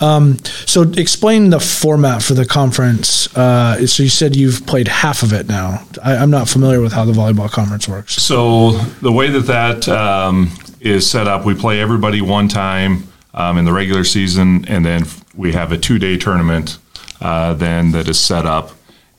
Um, 0.00 0.38
so 0.44 0.82
explain 0.82 1.50
the 1.50 1.58
format 1.58 2.22
for 2.22 2.34
the 2.34 2.46
conference. 2.46 3.34
Uh, 3.36 3.84
so 3.86 4.04
you 4.04 4.08
said 4.08 4.36
you've 4.36 4.64
played 4.66 4.86
half 4.86 5.22
of 5.22 5.32
it 5.32 5.48
now. 5.48 5.84
I, 6.02 6.16
I'm 6.16 6.30
not 6.30 6.48
familiar 6.48 6.80
with 6.80 6.92
how 6.92 7.04
the 7.04 7.12
volleyball 7.12 7.50
conference 7.50 7.88
works. 7.88 8.14
So 8.14 8.72
the 9.02 9.10
way 9.10 9.28
that 9.30 9.46
that 9.46 9.88
um, 9.88 10.52
is 10.80 11.08
set 11.10 11.26
up, 11.26 11.44
we 11.44 11.54
play 11.54 11.80
everybody 11.80 12.20
one 12.20 12.46
time 12.46 13.08
um, 13.34 13.58
in 13.58 13.64
the 13.64 13.72
regular 13.72 14.04
season, 14.04 14.64
and 14.68 14.84
then 14.84 15.04
we 15.34 15.52
have 15.52 15.72
a 15.72 15.78
two-day 15.78 16.16
tournament 16.16 16.78
uh, 17.20 17.54
then 17.54 17.92
that 17.92 18.08
is 18.08 18.18
set 18.18 18.46
up. 18.46 18.70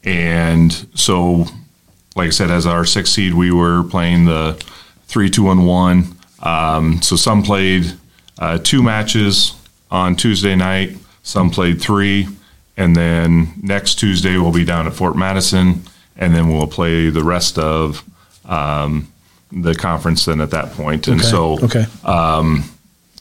And 0.04 0.72
so, 0.96 1.46
like 2.16 2.28
I 2.28 2.30
said, 2.30 2.50
as 2.50 2.66
our 2.66 2.86
sixth 2.86 3.14
seed, 3.14 3.34
we 3.34 3.52
were 3.52 3.84
playing 3.84 4.26
the 4.26 4.54
three, 5.08 5.30
two, 5.30 5.52
and 5.52 5.68
one. 5.68 6.18
Um, 6.42 7.02
so 7.02 7.16
some 7.16 7.44
played 7.44 7.94
uh, 8.38 8.60
two 8.60 8.82
matches 8.82 9.59
on 9.92 10.16
Tuesday 10.16 10.56
night, 10.56 10.96
some 11.24 11.50
played 11.50 11.82
three, 11.82 12.28
and 12.78 12.96
then 12.96 13.54
next 13.62 13.96
Tuesday 13.96 14.38
we'll 14.38 14.52
be 14.52 14.66
down 14.66 14.88
at 14.88 14.94
Fort 14.94 15.16
Madison, 15.18 15.84
and 16.18 16.34
then 16.36 16.50
we'll 16.50 16.68
play 16.68 17.10
the 17.10 17.24
rest 17.24 17.58
of 17.58 18.04
um, 18.46 19.12
the 19.52 19.74
conference 19.76 20.26
then 20.26 20.42
at 20.42 20.52
that. 20.52 20.78
And 21.08 21.08
Okay. 21.08 21.18
so 21.20 21.58
okay, 21.64 21.86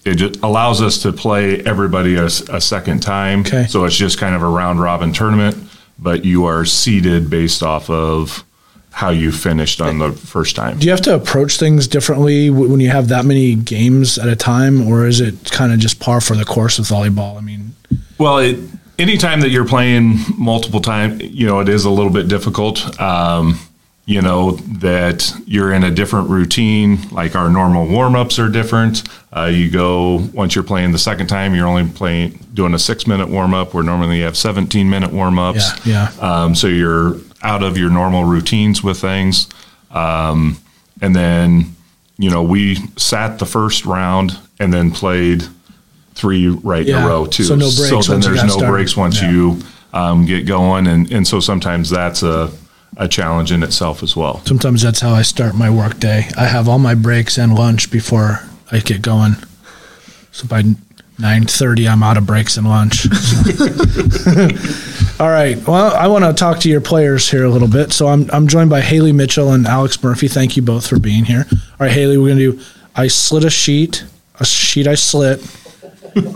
it 0.04 0.14
just 0.14 0.40
allows 0.42 0.80
us 0.80 0.98
to 1.02 1.12
play 1.12 1.60
everybody 1.64 2.14
a 2.16 2.28
second 2.60 3.00
time. 3.02 3.40
Okay. 3.40 3.66
So 3.66 3.84
it's 3.84 3.96
just 3.96 4.18
kind 4.18 4.34
of 4.34 4.42
a 4.42 4.48
round 4.48 4.80
robin 4.80 5.12
tournament, 5.12 5.56
but 5.98 6.25
you 6.25 6.44
are 6.46 6.64
seeded 6.64 7.28
based 7.28 7.62
off 7.62 7.90
of 7.90 8.44
how 8.92 9.11
you 9.11 9.30
finished 9.30 9.80
on 9.80 9.99
the 9.99 10.12
first 10.12 10.57
time. 10.57 10.78
do 10.78 10.87
you 10.87 10.90
have 10.90 11.02
to 11.02 11.14
approach 11.14 11.57
things 11.59 11.87
differently 11.87 12.50
when 12.50 12.80
you 12.80 12.90
have 12.90 13.09
that 13.09 13.25
many 13.25 13.54
games 13.54 14.18
at 14.18 14.28
a 14.28 14.35
time, 14.37 14.87
or 14.87 15.07
is 15.07 15.21
it 15.21 15.50
kind 15.52 15.73
of 15.73 15.78
just 15.78 16.00
par 16.00 16.21
for 16.21 16.35
the 16.35 16.45
course 16.45 16.78
with 16.78 16.88
volleyball? 16.88 17.37
I 17.37 17.40
mean, 17.40 17.75
Well, 18.18 18.38
it, 18.38 18.59
anytime 18.99 19.40
that 19.40 19.50
you're 19.50 19.66
playing 19.66 20.18
multiple 20.37 20.80
times, 20.80 21.23
you 21.23 21.47
know, 21.47 21.61
it 21.61 21.68
is 21.68 21.85
a 21.85 21.90
little 21.90 22.11
bit 22.12 22.28
difficult. 22.28 23.00
Um, 23.00 23.59
you 24.09 24.23
know 24.23 24.52
that 24.80 25.30
you're 25.45 25.71
in 25.71 25.85
a 25.85 25.90
different 25.90 26.30
routine. 26.30 26.99
Like 27.11 27.37
our 27.37 27.50
normal 27.50 27.87
warm 27.87 28.16
ups 28.16 28.38
are 28.38 28.49
different. 28.49 29.07
Uh, 29.37 29.45
you 29.52 29.71
go 29.71 30.26
once 30.33 30.54
you're 30.54 30.64
playing 30.64 30.92
the 30.92 30.99
second 30.99 31.26
time, 31.26 31.54
you're 31.54 31.66
only 31.66 31.87
playing 31.90 32.30
doing 32.54 32.73
a 32.73 32.78
six 32.78 33.07
minute 33.07 33.28
warm 33.28 33.52
up. 33.52 33.75
Where 33.75 33.85
normally 33.85 34.16
you 34.16 34.25
have 34.25 34.35
17 34.35 34.88
minute 34.88 35.12
warm 35.12 35.38
ups. 35.38 35.87
Yeah, 35.87 36.11
Um, 36.21 36.54
so 36.54 36.68
you're 36.68 37.18
out 37.42 37.62
of 37.62 37.76
your 37.78 37.90
normal 37.90 38.25
routines 38.25 38.83
with 38.83 38.99
things. 39.00 39.49
Um, 39.90 40.59
and 41.00 41.14
then, 41.14 41.76
you 42.18 42.30
know, 42.30 42.42
we 42.42 42.76
sat 42.97 43.38
the 43.38 43.47
first 43.47 43.85
round 43.87 44.38
and 44.59 44.73
then 44.73 44.90
played 44.90 45.45
three 46.14 46.49
right 46.49 46.87
in 46.88 46.97
a 46.97 47.07
row 47.07 47.26
too. 47.26 47.45
So 47.45 47.54
no 47.54 47.66
breaks 47.66 48.07
So 48.07 48.12
then 48.18 48.21
got 48.35 48.47
no 48.47 48.52
started. 48.54 48.71
breaks 48.73 48.97
once 48.97 49.23
Yeah. 49.23 49.30
you 49.30 49.59
um, 49.92 50.26
get 50.26 50.47
going, 50.47 50.87
and 50.87 51.11
and 51.12 51.26
so 51.26 51.40
sometimes 51.40 51.88
that's 51.90 52.23
a 52.23 52.50
a 52.97 53.07
challenge 53.07 53.52
in 53.52 53.62
itself 53.62 54.02
as 54.02 54.16
well. 54.16 54.45
Sometimes 54.45 54.83
that's 54.83 55.00
how 55.00 55.12
I 55.14 55.23
start 55.23 55.54
my 55.54 55.71
work 55.71 55.99
day. 56.00 56.28
I 56.37 56.47
have 56.47 56.68
all 56.68 56.78
my 56.80 56.95
breaks 56.95 57.38
and 57.38 57.54
lunch 57.54 57.90
before 57.90 58.40
I 58.73 58.80
get 58.80 59.00
going. 59.00 59.37
So 60.33 60.47
by 60.49 60.64
nine 61.18 61.47
thirty, 61.47 61.87
I'm 61.88 62.02
out 62.02 62.16
of 62.18 62.26
breaks 62.26 62.57
and 62.57 62.68
lunch. 62.68 63.07
all 65.20 65.28
right. 65.28 65.56
Well, 65.66 65.94
I 65.94 66.06
want 66.06 66.25
to 66.25 66.32
talk 66.32 66.60
to 66.60 66.68
your 66.68 66.80
players 66.80 67.30
here 67.30 67.44
a 67.44 67.50
little 67.50 67.68
bit. 67.68 67.92
So 67.92 68.06
I'm 68.08 68.30
I'm 68.32 68.46
joined 68.46 68.70
by 68.70 68.80
Haley 68.80 69.12
Mitchell 69.12 69.52
and 69.52 69.66
Alex 69.66 70.02
Murphy. 70.02 70.28
Thank 70.28 70.56
you 70.56 70.62
both 70.62 70.87
for 70.87 70.98
being 70.98 71.25
here. 71.25 71.46
All 71.50 71.58
right, 71.80 71.90
Haley, 71.90 72.18
we're 72.18 72.28
gonna 72.28 72.40
do. 72.40 72.60
I 72.94 73.08
slit 73.08 73.44
a 73.44 73.50
sheet, 73.50 74.04
a 74.38 74.44
sheet 74.44 74.87
I 74.87 74.94
slit, 74.94 75.40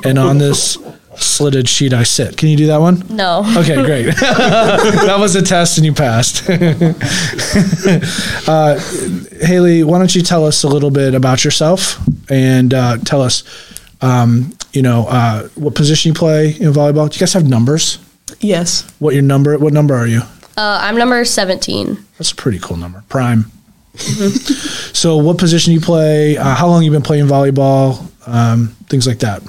and 0.04 0.18
on 0.18 0.38
this 0.38 0.78
slitted 1.16 1.68
sheet 1.68 1.92
I 1.92 2.02
sit. 2.02 2.36
Can 2.36 2.48
you 2.48 2.56
do 2.56 2.66
that 2.68 2.78
one? 2.78 3.04
No. 3.08 3.44
Okay, 3.56 3.74
great. 3.84 4.06
that 4.16 5.16
was 5.18 5.36
a 5.36 5.42
test 5.42 5.78
and 5.78 5.84
you 5.84 5.92
passed. 5.92 6.48
uh, 8.48 8.78
Haley, 9.44 9.84
why 9.84 9.98
don't 9.98 10.14
you 10.14 10.22
tell 10.22 10.46
us 10.46 10.64
a 10.64 10.68
little 10.68 10.90
bit 10.90 11.14
about 11.14 11.44
yourself 11.44 12.00
and 12.30 12.72
uh, 12.72 12.96
tell 12.98 13.20
us, 13.20 13.44
um, 14.00 14.56
you 14.72 14.82
know, 14.82 15.06
uh, 15.08 15.48
what 15.54 15.74
position 15.74 16.10
you 16.10 16.14
play 16.14 16.48
in 16.48 16.72
volleyball? 16.72 17.10
Do 17.10 17.16
you 17.16 17.20
guys 17.20 17.34
have 17.34 17.46
numbers? 17.46 17.98
Yes. 18.40 18.90
What 18.98 19.14
your 19.14 19.22
number? 19.22 19.56
What 19.58 19.72
number 19.72 19.94
are 19.94 20.06
you? 20.06 20.22
Uh, 20.56 20.78
I'm 20.82 20.96
number 20.96 21.24
17. 21.24 21.98
That's 22.18 22.32
a 22.32 22.36
pretty 22.36 22.58
cool 22.58 22.76
number. 22.76 23.02
Prime. 23.08 23.50
so, 23.94 25.16
what 25.16 25.38
position 25.38 25.72
you 25.72 25.80
play? 25.80 26.36
Uh, 26.36 26.54
how 26.54 26.66
long 26.66 26.82
you 26.82 26.90
been 26.90 27.02
playing 27.02 27.26
volleyball? 27.26 28.08
Um, 28.26 28.68
things 28.88 29.06
like 29.06 29.18
that. 29.18 29.42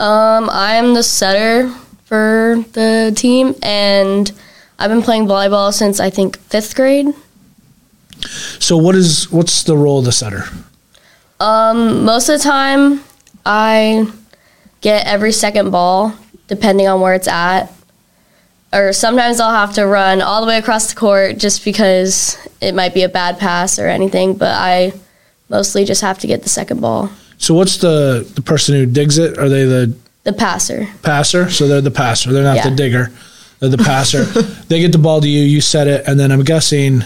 Um, 0.00 0.48
I'm 0.50 0.94
the 0.94 1.02
setter 1.02 1.68
for 2.04 2.64
the 2.72 3.12
team, 3.16 3.54
and 3.62 4.30
I've 4.78 4.90
been 4.90 5.02
playing 5.02 5.26
volleyball 5.26 5.72
since 5.72 6.00
I 6.00 6.10
think 6.10 6.38
fifth 6.38 6.74
grade. 6.74 7.14
So, 8.58 8.76
what 8.76 8.94
is 8.94 9.30
what's 9.30 9.62
the 9.62 9.76
role 9.76 10.00
of 10.00 10.04
the 10.04 10.12
setter? 10.12 10.44
Um, 11.38 12.04
most 12.04 12.28
of 12.28 12.38
the 12.38 12.44
time, 12.44 13.02
I 13.44 14.10
get 14.80 15.06
every 15.06 15.32
second 15.32 15.70
ball, 15.70 16.14
depending 16.48 16.88
on 16.88 17.00
where 17.00 17.14
it's 17.14 17.28
at. 17.28 17.72
Or 18.72 18.92
sometimes 18.92 19.40
I'll 19.40 19.54
have 19.54 19.74
to 19.74 19.86
run 19.86 20.20
all 20.20 20.40
the 20.40 20.46
way 20.46 20.58
across 20.58 20.88
the 20.92 20.96
court 20.96 21.38
just 21.38 21.64
because 21.64 22.36
it 22.60 22.74
might 22.74 22.92
be 22.94 23.02
a 23.02 23.08
bad 23.08 23.38
pass 23.38 23.78
or 23.78 23.86
anything, 23.88 24.34
but 24.34 24.50
I 24.54 24.92
mostly 25.48 25.84
just 25.84 26.00
have 26.02 26.18
to 26.20 26.26
get 26.26 26.42
the 26.42 26.48
second 26.48 26.80
ball. 26.80 27.10
So, 27.38 27.54
what's 27.54 27.76
the 27.78 28.28
the 28.34 28.42
person 28.42 28.74
who 28.74 28.86
digs 28.86 29.18
it? 29.18 29.38
Are 29.38 29.48
they 29.48 29.64
the 29.64 29.94
The 30.24 30.32
passer. 30.32 30.88
passer. 31.02 31.48
So 31.50 31.68
they're 31.68 31.80
the 31.80 31.90
passer. 31.90 32.32
They're 32.32 32.42
not 32.42 32.62
the 32.64 32.70
digger. 32.74 33.12
They're 33.60 33.68
the 33.70 33.78
passer. 33.78 34.24
they 34.68 34.80
get 34.80 34.92
the 34.92 34.98
ball 34.98 35.20
to 35.20 35.28
you. 35.28 35.42
You 35.42 35.60
set 35.60 35.86
it, 35.86 36.06
and 36.08 36.18
then 36.18 36.32
I'm 36.32 36.42
guessing 36.42 37.02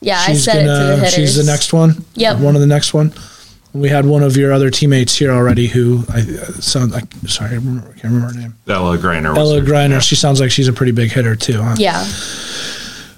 Yeah, 0.00 0.18
I 0.18 0.26
she's 0.32 0.44
set 0.44 0.56
it 0.56 0.62
to 0.62 0.66
the 0.66 0.96
hitters. 0.96 1.14
She's 1.14 1.36
the 1.36 1.44
next 1.44 1.72
one. 1.72 2.04
Yep. 2.14 2.38
One 2.38 2.54
of 2.54 2.60
the 2.62 2.66
next 2.66 2.94
one. 2.94 3.12
We 3.72 3.88
had 3.88 4.04
one 4.04 4.22
of 4.24 4.36
your 4.36 4.52
other 4.52 4.70
teammates 4.70 5.14
here 5.16 5.30
already 5.30 5.68
who 5.68 6.04
I 6.12 6.20
uh, 6.20 6.44
sound 6.60 6.90
like. 6.90 7.04
Sorry, 7.26 7.50
I 7.50 7.54
remember, 7.54 7.88
I 7.88 7.92
can't 7.92 8.12
remember 8.12 8.32
her 8.34 8.40
name. 8.40 8.54
Ella 8.68 8.98
Greiner. 8.98 9.30
was 9.30 9.38
Ella 9.38 9.60
there. 9.60 9.74
Griner. 9.74 10.00
She 10.00 10.16
sounds 10.16 10.40
like 10.40 10.50
she's 10.50 10.66
a 10.68 10.72
pretty 10.72 10.92
big 10.92 11.12
hitter 11.12 11.36
too. 11.36 11.62
Huh? 11.62 11.76
Yeah. 11.78 12.02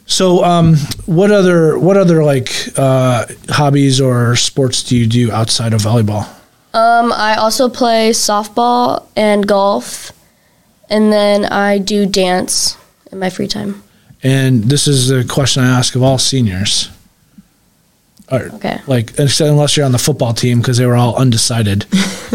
So, 0.04 0.44
um, 0.44 0.76
what 1.06 1.30
other 1.30 1.78
what 1.78 1.96
other 1.96 2.22
like 2.22 2.50
uh, 2.76 3.24
hobbies 3.48 3.98
or 4.00 4.36
sports 4.36 4.82
do 4.82 4.96
you 4.96 5.06
do 5.06 5.32
outside 5.32 5.72
of 5.72 5.80
volleyball? 5.80 6.28
Um, 6.74 7.12
I 7.12 7.36
also 7.36 7.68
play 7.68 8.10
softball 8.10 9.06
and 9.16 9.46
golf, 9.46 10.12
and 10.90 11.12
then 11.12 11.46
I 11.46 11.78
do 11.78 12.04
dance 12.04 12.76
in 13.10 13.18
my 13.18 13.30
free 13.30 13.48
time. 13.48 13.82
And 14.22 14.64
this 14.64 14.86
is 14.86 15.08
the 15.08 15.24
question 15.24 15.62
I 15.64 15.78
ask 15.78 15.94
of 15.94 16.02
all 16.02 16.18
seniors. 16.18 16.90
Or, 18.32 18.48
Okay. 18.54 18.80
Like, 18.86 19.18
unless 19.18 19.76
you're 19.76 19.84
on 19.84 19.92
the 19.92 19.98
football 19.98 20.32
team 20.32 20.58
because 20.60 20.78
they 20.78 20.86
were 20.86 20.96
all 20.96 21.14
undecided, 21.16 21.86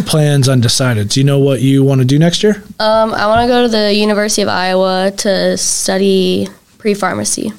plans 0.05 0.47
undecided. 0.47 1.09
Do 1.09 1.19
you 1.19 1.25
know 1.25 1.39
what 1.39 1.61
you 1.61 1.83
want 1.83 2.01
to 2.01 2.05
do 2.05 2.19
next 2.19 2.43
year? 2.43 2.63
Um, 2.79 3.13
I 3.13 3.25
want 3.25 3.41
to 3.41 3.47
go 3.47 3.63
to 3.63 3.67
the 3.67 3.93
University 3.93 4.43
of 4.43 4.47
Iowa 4.49 5.11
to 5.17 5.57
study 5.57 6.47
pre 6.77 6.93
pharmacy. 6.93 7.51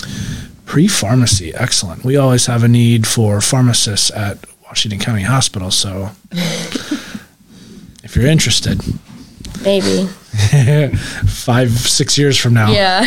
Pre 0.66 0.87
pharmacy, 0.87 1.53
excellent. 1.55 2.05
We 2.05 2.16
always 2.16 2.46
have 2.46 2.62
a 2.62 2.68
need 2.68 3.07
for 3.07 3.40
pharmacists 3.40 4.11
at 4.12 4.38
Washington 4.64 5.01
County 5.01 5.22
Hospital. 5.22 5.70
So, 5.70 6.11
if 6.31 8.14
you're 8.14 8.27
interested, 8.27 8.81
Maybe. 9.64 10.07
five, 11.27 11.70
six 11.70 12.16
years 12.16 12.38
from 12.38 12.55
now. 12.55 12.70
Yeah. 12.70 13.03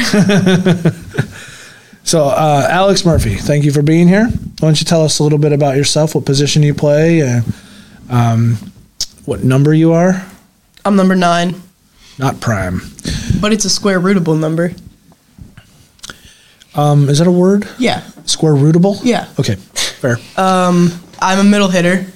So, 2.04 2.26
uh, 2.26 2.68
Alex 2.70 3.06
Murphy, 3.06 3.36
thank 3.36 3.64
you 3.64 3.72
for 3.72 3.82
being 3.82 4.08
here. 4.08 4.26
Why 4.26 4.68
don't 4.68 4.80
you 4.80 4.86
tell 4.86 5.04
us 5.04 5.20
a 5.20 5.24
little 5.24 5.38
bit 5.38 5.54
about 5.54 5.78
yourself, 5.78 6.16
what 6.16 6.26
position 6.26 6.64
you 6.64 6.74
play, 6.74 7.22
uh, 7.22 7.42
um, 8.10 8.58
what 9.26 9.44
number 9.44 9.74
you 9.74 9.94
are? 9.94 10.26
I'm 10.84 10.96
number 10.96 11.16
nine, 11.16 11.62
Not 12.18 12.42
prime. 12.42 12.82
but 13.40 13.54
it's 13.54 13.66
a 13.66 13.70
square 13.70 14.00
rootable 14.00 14.38
number. 14.40 14.74
Um, 16.74 17.08
is 17.10 17.20
that 17.20 17.28
a 17.28 17.32
word? 17.32 17.68
Yeah. 17.78 18.02
Square 18.26 18.54
rootable? 18.56 19.00
Yeah. 19.04 19.28
Okay, 19.40 19.56
fair. 19.56 20.18
I'm 20.38 21.40
a 21.40 21.44
middle 21.44 21.68
hitter. 21.70 22.08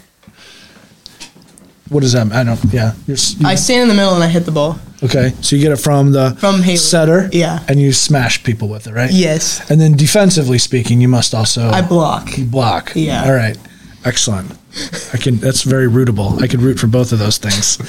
What 1.89 2.01
does 2.01 2.13
that? 2.13 2.25
mean? 2.25 2.33
I 2.35 2.43
don't. 2.43 2.59
Yeah. 2.73 2.93
You're, 3.07 3.17
you, 3.17 3.47
I 3.47 3.55
stand 3.55 3.83
in 3.83 3.87
the 3.89 3.93
middle 3.93 4.13
and 4.15 4.23
I 4.23 4.27
hit 4.27 4.45
the 4.45 4.51
ball. 4.51 4.79
okay, 5.03 5.33
so 5.41 5.55
you 5.55 5.61
get 5.61 5.71
it 5.71 5.77
from 5.77 6.11
the 6.11 6.31
From 6.39 6.61
Haley. 6.61 6.77
setter. 6.77 7.29
Yeah. 7.31 7.59
And 7.67 7.79
you 7.79 7.93
smash 7.93 8.43
people 8.43 8.67
with 8.69 8.87
it, 8.87 8.93
right? 8.93 9.11
Yes. 9.11 9.69
And 9.69 9.79
then 9.79 9.93
defensively 9.95 10.57
speaking, 10.57 10.99
you 11.01 11.07
must 11.07 11.33
also 11.35 11.69
I 11.69 11.81
block. 11.81 12.37
you 12.37 12.45
block. 12.45 12.93
Yeah. 12.95 13.23
All 13.25 13.33
right. 13.33 13.57
Excellent. 14.03 14.51
I 15.13 15.17
can. 15.17 15.37
That's 15.37 15.63
very 15.63 15.87
rootable. 15.87 16.41
I 16.41 16.47
could 16.47 16.61
root 16.61 16.79
for 16.79 16.87
both 16.87 17.11
of 17.11 17.19
those 17.19 17.37
things. 17.37 17.79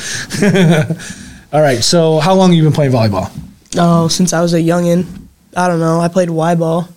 All 1.53 1.61
right. 1.61 1.83
So, 1.83 2.19
how 2.21 2.35
long 2.35 2.51
have 2.51 2.57
you 2.57 2.63
been 2.63 2.73
playing 2.73 2.93
volleyball? 2.93 3.31
Oh, 3.79 4.09
since 4.09 4.33
I 4.33 4.41
was 4.41 4.55
a 4.55 4.59
youngin. 4.59 5.07
I 5.57 5.69
don't 5.69 5.81
know. 5.81 6.01
I 6.01 6.09
played 6.09 6.29
Y 6.31 6.55
ball, 6.55 6.89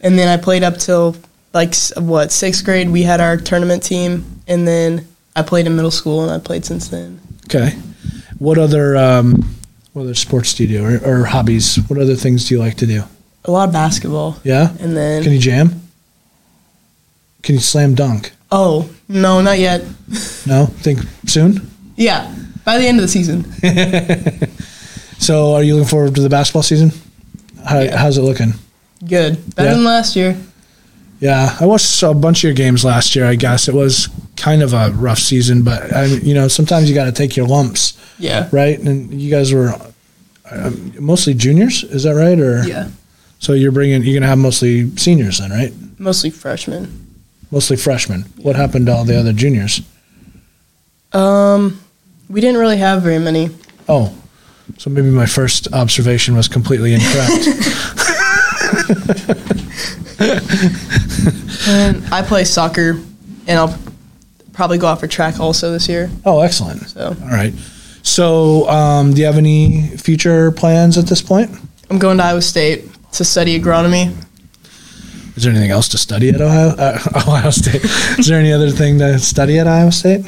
and 0.00 0.18
then 0.18 0.28
I 0.28 0.42
played 0.42 0.62
up 0.62 0.78
till 0.78 1.16
like 1.52 1.74
what 1.96 2.32
sixth 2.32 2.64
grade. 2.64 2.88
We 2.90 3.02
had 3.02 3.20
our 3.20 3.36
tournament 3.36 3.82
team, 3.82 4.40
and 4.46 4.66
then 4.66 5.06
I 5.34 5.42
played 5.42 5.66
in 5.66 5.74
middle 5.76 5.90
school, 5.90 6.22
and 6.22 6.30
I 6.30 6.38
played 6.38 6.64
since 6.64 6.88
then. 6.88 7.20
Okay. 7.46 7.70
What 8.38 8.58
other 8.58 8.96
um, 8.96 9.54
what 9.92 10.02
other 10.02 10.14
sports 10.14 10.54
do 10.54 10.64
you 10.64 10.78
do, 10.78 10.84
or, 10.84 11.20
or 11.20 11.24
hobbies? 11.24 11.76
What 11.88 11.98
other 12.00 12.14
things 12.16 12.48
do 12.48 12.54
you 12.54 12.60
like 12.60 12.76
to 12.78 12.86
do? 12.86 13.02
A 13.44 13.50
lot 13.50 13.68
of 13.68 13.72
basketball, 13.72 14.36
Yeah. 14.44 14.70
and 14.80 14.96
then 14.96 15.22
Can 15.22 15.32
you 15.32 15.38
jam? 15.38 15.82
Can 17.42 17.54
you 17.56 17.60
slam 17.60 17.94
dunk? 17.94 18.32
oh 18.52 18.88
no, 19.08 19.40
not 19.40 19.58
yet. 19.58 19.82
No. 20.46 20.66
Think 20.82 21.00
soon. 21.26 21.68
Yeah, 21.96 22.34
by 22.64 22.78
the 22.78 22.86
end 22.86 22.98
of 22.98 23.02
the 23.02 23.08
season. 23.08 23.44
So, 25.18 25.54
are 25.54 25.62
you 25.62 25.74
looking 25.76 25.88
forward 25.88 26.16
to 26.16 26.20
the 26.20 26.28
basketball 26.28 26.64
season? 26.64 26.90
How, 27.64 27.78
Yeah. 27.78 27.96
How's 27.96 28.18
it 28.18 28.22
looking? 28.22 28.54
Good, 29.06 29.54
better 29.54 29.68
Yeah. 29.68 29.74
than 29.76 29.84
last 29.84 30.16
year. 30.16 30.36
Yeah, 31.20 31.56
I 31.60 31.64
watched 31.66 32.02
a 32.02 32.12
bunch 32.12 32.38
of 32.40 32.42
your 32.48 32.54
games 32.54 32.84
last 32.84 33.14
year. 33.14 33.24
I 33.26 33.36
guess 33.36 33.68
it 33.68 33.74
was 33.74 34.08
kind 34.42 34.60
of 34.62 34.72
a 34.74 34.90
rough 34.90 35.20
season, 35.20 35.62
but 35.62 35.92
I, 35.94 36.06
you 36.06 36.34
know, 36.34 36.48
sometimes 36.48 36.88
you 36.88 36.96
got 36.96 37.04
to 37.04 37.12
take 37.12 37.36
your 37.36 37.46
lumps, 37.46 37.96
Yeah, 38.18 38.48
right? 38.50 38.76
And 38.76 39.14
you 39.14 39.30
guys 39.30 39.52
were 39.52 39.72
um, 40.50 40.92
mostly 40.98 41.32
juniors, 41.34 41.84
is 41.84 42.02
that 42.02 42.16
right? 42.16 42.38
Or 42.40 42.64
yeah, 42.64 42.88
so 43.38 43.52
you're 43.52 43.70
bringing 43.70 44.02
you're 44.02 44.18
gonna 44.18 44.26
have 44.26 44.38
mostly 44.38 44.90
seniors 44.96 45.38
then, 45.38 45.50
right? 45.50 45.72
mostly 45.98 46.30
freshmen. 46.30 47.06
Mostly 47.52 47.76
freshmen. 47.76 48.22
What 48.42 48.56
happened 48.56 48.86
to 48.86 48.92
all 48.92 49.04
the 49.04 49.16
other 49.16 49.32
juniors? 49.32 49.80
Um, 51.12 51.80
we 52.28 52.40
didn't 52.40 52.58
really 52.60 52.78
have 52.78 53.02
very 53.02 53.20
many. 53.20 53.50
Oh, 53.88 54.12
so 54.78 54.90
maybe 54.90 55.10
my 55.10 55.26
first 55.26 55.68
observation 55.72 56.34
was 56.34 56.48
completely 56.48 56.94
incorrect. 56.94 57.46
And 61.68 62.04
I 62.12 62.22
play 62.26 62.42
soccer, 62.44 62.98
and 63.46 63.58
I'll 63.58 63.78
probably 64.52 64.78
go 64.78 64.86
out 64.86 65.00
for 65.00 65.06
track 65.06 65.40
also 65.40 65.72
this 65.72 65.88
year. 65.88 66.10
oh, 66.24 66.40
excellent. 66.40 66.88
So 66.88 67.08
All 67.22 67.28
right. 67.28 67.52
So, 68.04 68.68
um, 68.68 69.14
do 69.14 69.20
you 69.20 69.26
have 69.26 69.36
any 69.38 69.86
future 69.96 70.50
plans 70.50 70.98
at 70.98 71.06
this 71.06 71.22
point? 71.22 71.50
I'm 71.88 71.98
going 71.98 72.18
to 72.18 72.24
Iowa 72.24 72.42
State 72.42 72.84
to 73.12 73.24
study 73.24 73.58
agronomy. 73.60 74.12
Is 75.36 75.44
there 75.44 75.52
anything 75.52 75.70
else 75.70 75.88
to 75.90 75.98
study 75.98 76.28
at 76.30 76.40
Ohio, 76.40 76.74
uh, 76.76 76.98
Ohio 77.16 77.50
State? 77.50 77.82
Is 78.18 78.26
there 78.26 78.40
any 78.40 78.52
other 78.52 78.70
thing 78.70 78.98
to 78.98 79.18
study 79.18 79.58
at 79.58 79.66
Iowa 79.68 79.92
State? 79.92 80.26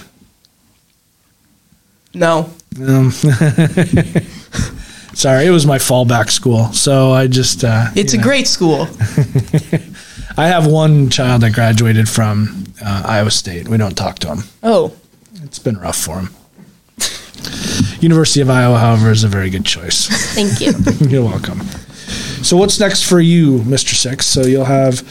No. 2.14 2.48
Um, 2.80 3.10
sorry, 5.14 5.46
it 5.46 5.50
was 5.50 5.66
my 5.66 5.78
fallback 5.78 6.30
school, 6.30 6.72
so 6.72 7.12
I 7.12 7.26
just. 7.26 7.64
Uh, 7.64 7.88
It's 7.96 8.14
a 8.14 8.18
know. 8.18 8.22
great 8.22 8.46
school. 8.46 8.86
I 10.36 10.48
have 10.48 10.66
one 10.66 11.10
child 11.10 11.42
that 11.42 11.52
graduated 11.54 12.08
from 12.08 12.63
uh, 12.84 13.02
Iowa 13.06 13.30
State. 13.30 13.68
We 13.68 13.76
don't 13.78 13.96
talk 13.96 14.18
to 14.20 14.28
him. 14.28 14.38
Oh, 14.62 14.92
It's 15.42 15.58
been 15.58 15.78
rough 15.78 15.96
for 15.96 16.20
him. 16.20 16.28
University 18.00 18.40
of 18.40 18.50
Iowa, 18.50 18.78
however, 18.78 19.10
is 19.10 19.24
a 19.24 19.28
very 19.28 19.50
good 19.50 19.64
choice. 19.64 20.06
Thank 20.34 20.60
you. 20.60 20.72
You're 21.08 21.24
welcome. 21.24 21.60
So, 22.42 22.56
what's 22.56 22.78
next 22.78 23.04
for 23.04 23.20
you, 23.20 23.58
Mr. 23.60 23.94
Six? 23.94 24.26
So, 24.26 24.42
you'll 24.42 24.64
have, 24.66 25.02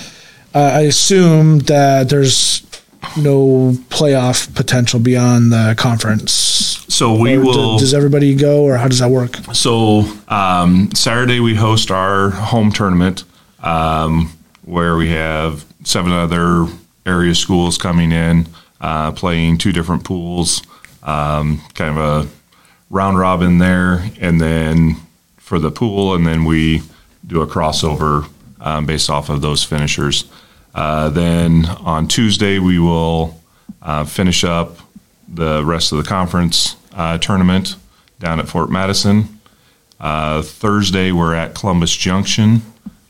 uh, 0.53 0.59
I 0.59 0.81
assume 0.81 1.59
that 1.59 2.09
there's 2.09 2.61
no 3.17 3.71
playoff 3.89 4.53
potential 4.55 4.99
beyond 4.99 5.51
the 5.51 5.75
conference. 5.77 6.31
So 6.89 7.15
we 7.15 7.33
Or 7.37 7.41
do- 7.41 7.47
will. 7.47 7.77
does 7.79 7.93
everybody 7.93 8.35
go, 8.35 8.63
or 8.63 8.77
how 8.77 8.87
does 8.87 8.99
that 8.99 9.09
work? 9.09 9.35
So 9.53 10.03
um, 10.27 10.89
Saturday 10.93 11.39
we 11.39 11.53
host 11.55 11.89
our 11.91 12.29
home 12.29 12.71
tournament 12.71 13.23
um, 13.61 14.31
where 14.63 14.95
we 14.95 15.09
have 15.09 15.65
seven 15.83 16.11
other 16.13 16.65
area 17.05 17.35
schools 17.35 17.77
coming 17.77 18.11
in, 18.11 18.47
uh, 18.81 19.11
playing 19.11 19.57
two 19.57 19.71
different 19.71 20.03
pools, 20.03 20.61
um, 21.03 21.61
kind 21.73 21.97
of 21.97 21.97
a 21.97 22.29
round 22.89 23.17
robin 23.17 23.57
there, 23.57 24.09
and 24.19 24.39
then 24.39 24.95
for 25.37 25.59
the 25.59 25.71
pool, 25.71 26.13
and 26.15 26.25
then 26.25 26.45
we 26.45 26.81
do 27.25 27.41
a 27.41 27.47
crossover 27.47 28.29
um, 28.61 28.85
based 28.85 29.09
off 29.09 29.29
of 29.29 29.41
those 29.41 29.63
finishers. 29.63 30.25
Uh, 30.73 31.09
then 31.09 31.65
on 31.81 32.07
Tuesday 32.07 32.59
we 32.59 32.79
will 32.79 33.39
uh, 33.81 34.03
finish 34.03 34.43
up 34.43 34.77
the 35.27 35.63
rest 35.63 35.91
of 35.91 35.97
the 35.97 36.03
conference 36.03 36.75
uh, 36.93 37.17
tournament 37.17 37.75
down 38.19 38.39
at 38.39 38.47
Fort 38.47 38.69
Madison. 38.69 39.39
Uh, 39.99 40.41
Thursday, 40.41 41.11
we're 41.11 41.33
at 41.33 41.55
Columbus 41.55 41.95
Junction 41.95 42.61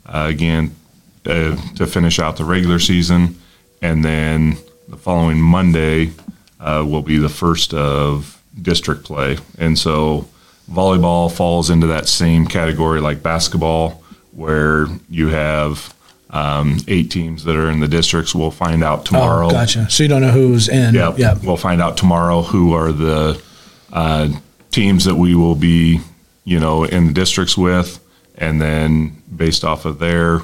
uh, 0.05 0.27
again 0.29 0.75
to 1.23 1.55
finish 1.87 2.19
out 2.19 2.35
the 2.35 2.43
regular 2.43 2.79
season. 2.79 3.39
And 3.83 4.03
then 4.03 4.57
the 4.87 4.95
following 4.95 5.41
Monday 5.41 6.13
uh, 6.59 6.85
will 6.87 7.01
be 7.01 7.17
the 7.17 7.27
first 7.27 7.73
of 7.73 8.41
district 8.59 9.03
play. 9.03 9.37
And 9.57 9.77
so 9.77 10.27
volleyball 10.71 11.29
falls 11.29 11.69
into 11.69 11.87
that 11.87 12.07
same 12.07 12.47
category 12.47 13.01
like 13.01 13.21
basketball, 13.21 14.01
where 14.31 14.87
you 15.09 15.27
have 15.27 15.93
um, 16.29 16.77
eight 16.87 17.11
teams 17.11 17.43
that 17.43 17.57
are 17.57 17.69
in 17.69 17.81
the 17.81 17.87
districts. 17.89 18.33
We'll 18.33 18.51
find 18.51 18.85
out 18.85 19.05
tomorrow. 19.05 19.47
Oh, 19.47 19.51
gotcha. 19.51 19.89
So, 19.89 20.03
you 20.03 20.09
don't 20.09 20.21
know 20.21 20.31
who's 20.31 20.69
in. 20.69 20.95
Yep. 20.95 21.19
Yep. 21.19 21.43
We'll 21.43 21.57
find 21.57 21.81
out 21.81 21.97
tomorrow 21.97 22.41
who 22.41 22.73
are 22.73 22.93
the 22.93 23.43
uh, 23.91 24.29
teams 24.71 25.03
that 25.03 25.15
we 25.15 25.35
will 25.35 25.55
be, 25.55 25.99
you 26.45 26.59
know, 26.59 26.85
in 26.85 27.07
the 27.07 27.13
districts 27.13 27.57
with, 27.57 27.99
and 28.37 28.61
then 28.61 29.21
based 29.35 29.65
off 29.65 29.83
of 29.83 29.99
there, 29.99 30.39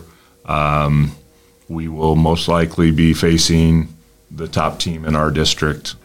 um, 0.45 1.13
we 1.69 1.87
will 1.87 2.15
most 2.15 2.47
likely 2.49 2.91
be 2.91 3.13
facing 3.13 3.87
the 4.31 4.47
top 4.47 4.79
team 4.79 5.05
in 5.05 5.15
our 5.15 5.31
district. 5.31 5.95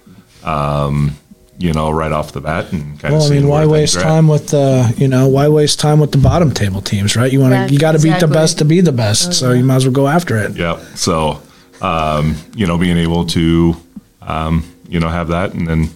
Um, 0.44 1.16
you 1.57 1.72
know, 1.72 1.90
right 1.90 2.11
off 2.12 2.33
the 2.33 2.40
bat, 2.40 2.72
and 2.72 2.98
kind 3.00 3.14
of. 3.14 3.20
Well, 3.20 3.33
I 3.33 3.35
mean, 3.35 3.48
why 3.48 3.64
waste 3.64 4.00
time 4.00 4.27
with 4.29 4.48
the 4.48 4.92
you 4.98 5.07
know 5.09 5.29
why 5.29 5.48
waste 5.48 5.79
time 5.81 6.00
with 6.00 6.11
the 6.12 6.18
bottom 6.18 6.53
table 6.53 6.81
teams, 6.81 7.16
right? 7.16 7.33
You 7.33 7.40
want 7.40 7.53
to 7.53 7.57
Yeah, 7.61 7.66
you 7.68 7.79
got 7.79 7.92
to 7.92 7.98
beat 8.00 8.18
the 8.20 8.27
best 8.29 8.59
to 8.59 8.64
be 8.64 8.81
the 8.81 8.92
best, 8.92 9.35
so 9.35 9.53
you 9.53 9.64
might 9.64 9.77
as 9.77 9.85
well 9.85 9.92
go 9.92 10.09
after 10.09 10.37
it. 10.37 10.57
Yeah. 10.57 10.79
So, 10.96 11.40
um, 11.81 12.37
you 12.57 12.66
know, 12.66 12.77
being 12.77 12.98
able 12.98 13.24
to, 13.27 13.77
um, 14.20 14.64
you 14.88 14.98
know, 14.98 15.09
have 15.09 15.29
that, 15.29 15.55
and 15.55 15.66
then 15.66 15.90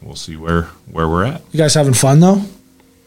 we'll 0.00 0.16
see 0.16 0.36
where 0.36 0.62
where 0.90 1.08
we're 1.08 1.24
at. 1.24 1.42
You 1.52 1.58
guys 1.58 1.74
having 1.74 1.94
fun 1.94 2.20
though? 2.20 2.40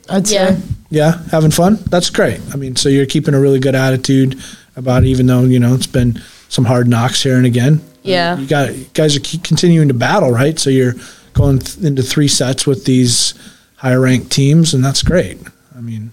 I'd 0.08 0.30
Yeah. 0.30 0.56
say. 0.56 0.62
Yeah, 0.92 1.22
having 1.32 1.52
fun. 1.52 1.80
That's 1.90 2.10
great. 2.12 2.40
I 2.54 2.56
mean, 2.56 2.76
so 2.76 2.88
you're 2.90 3.06
keeping 3.08 3.34
a 3.34 3.40
really 3.40 3.60
good 3.60 3.76
attitude 3.76 4.40
about 4.80 5.04
it, 5.04 5.08
even 5.08 5.28
though 5.28 5.44
you 5.44 5.60
know 5.60 5.76
it's 5.76 5.88
been 5.88 6.20
some 6.48 6.66
hard 6.66 6.88
knocks 6.88 7.22
here 7.22 7.38
and 7.38 7.46
again. 7.46 7.82
Yeah. 8.02 8.38
You 8.38 8.48
got 8.48 8.76
you 8.76 8.86
guys 8.94 9.16
are 9.16 9.20
keep 9.20 9.44
continuing 9.44 9.88
to 9.90 9.94
battle, 9.94 10.32
right? 10.32 10.58
So 10.58 10.70
you're 10.70 10.96
going 11.34 11.60
th- 11.60 11.86
into 11.86 12.02
three 12.02 12.28
sets 12.28 12.66
with 12.66 12.86
these 12.86 13.34
higher 13.76 14.02
ranked 14.02 14.32
teams, 14.32 14.74
and 14.74 14.84
that's 14.84 15.04
great. 15.04 15.38
I 15.76 15.82
mean, 15.82 16.12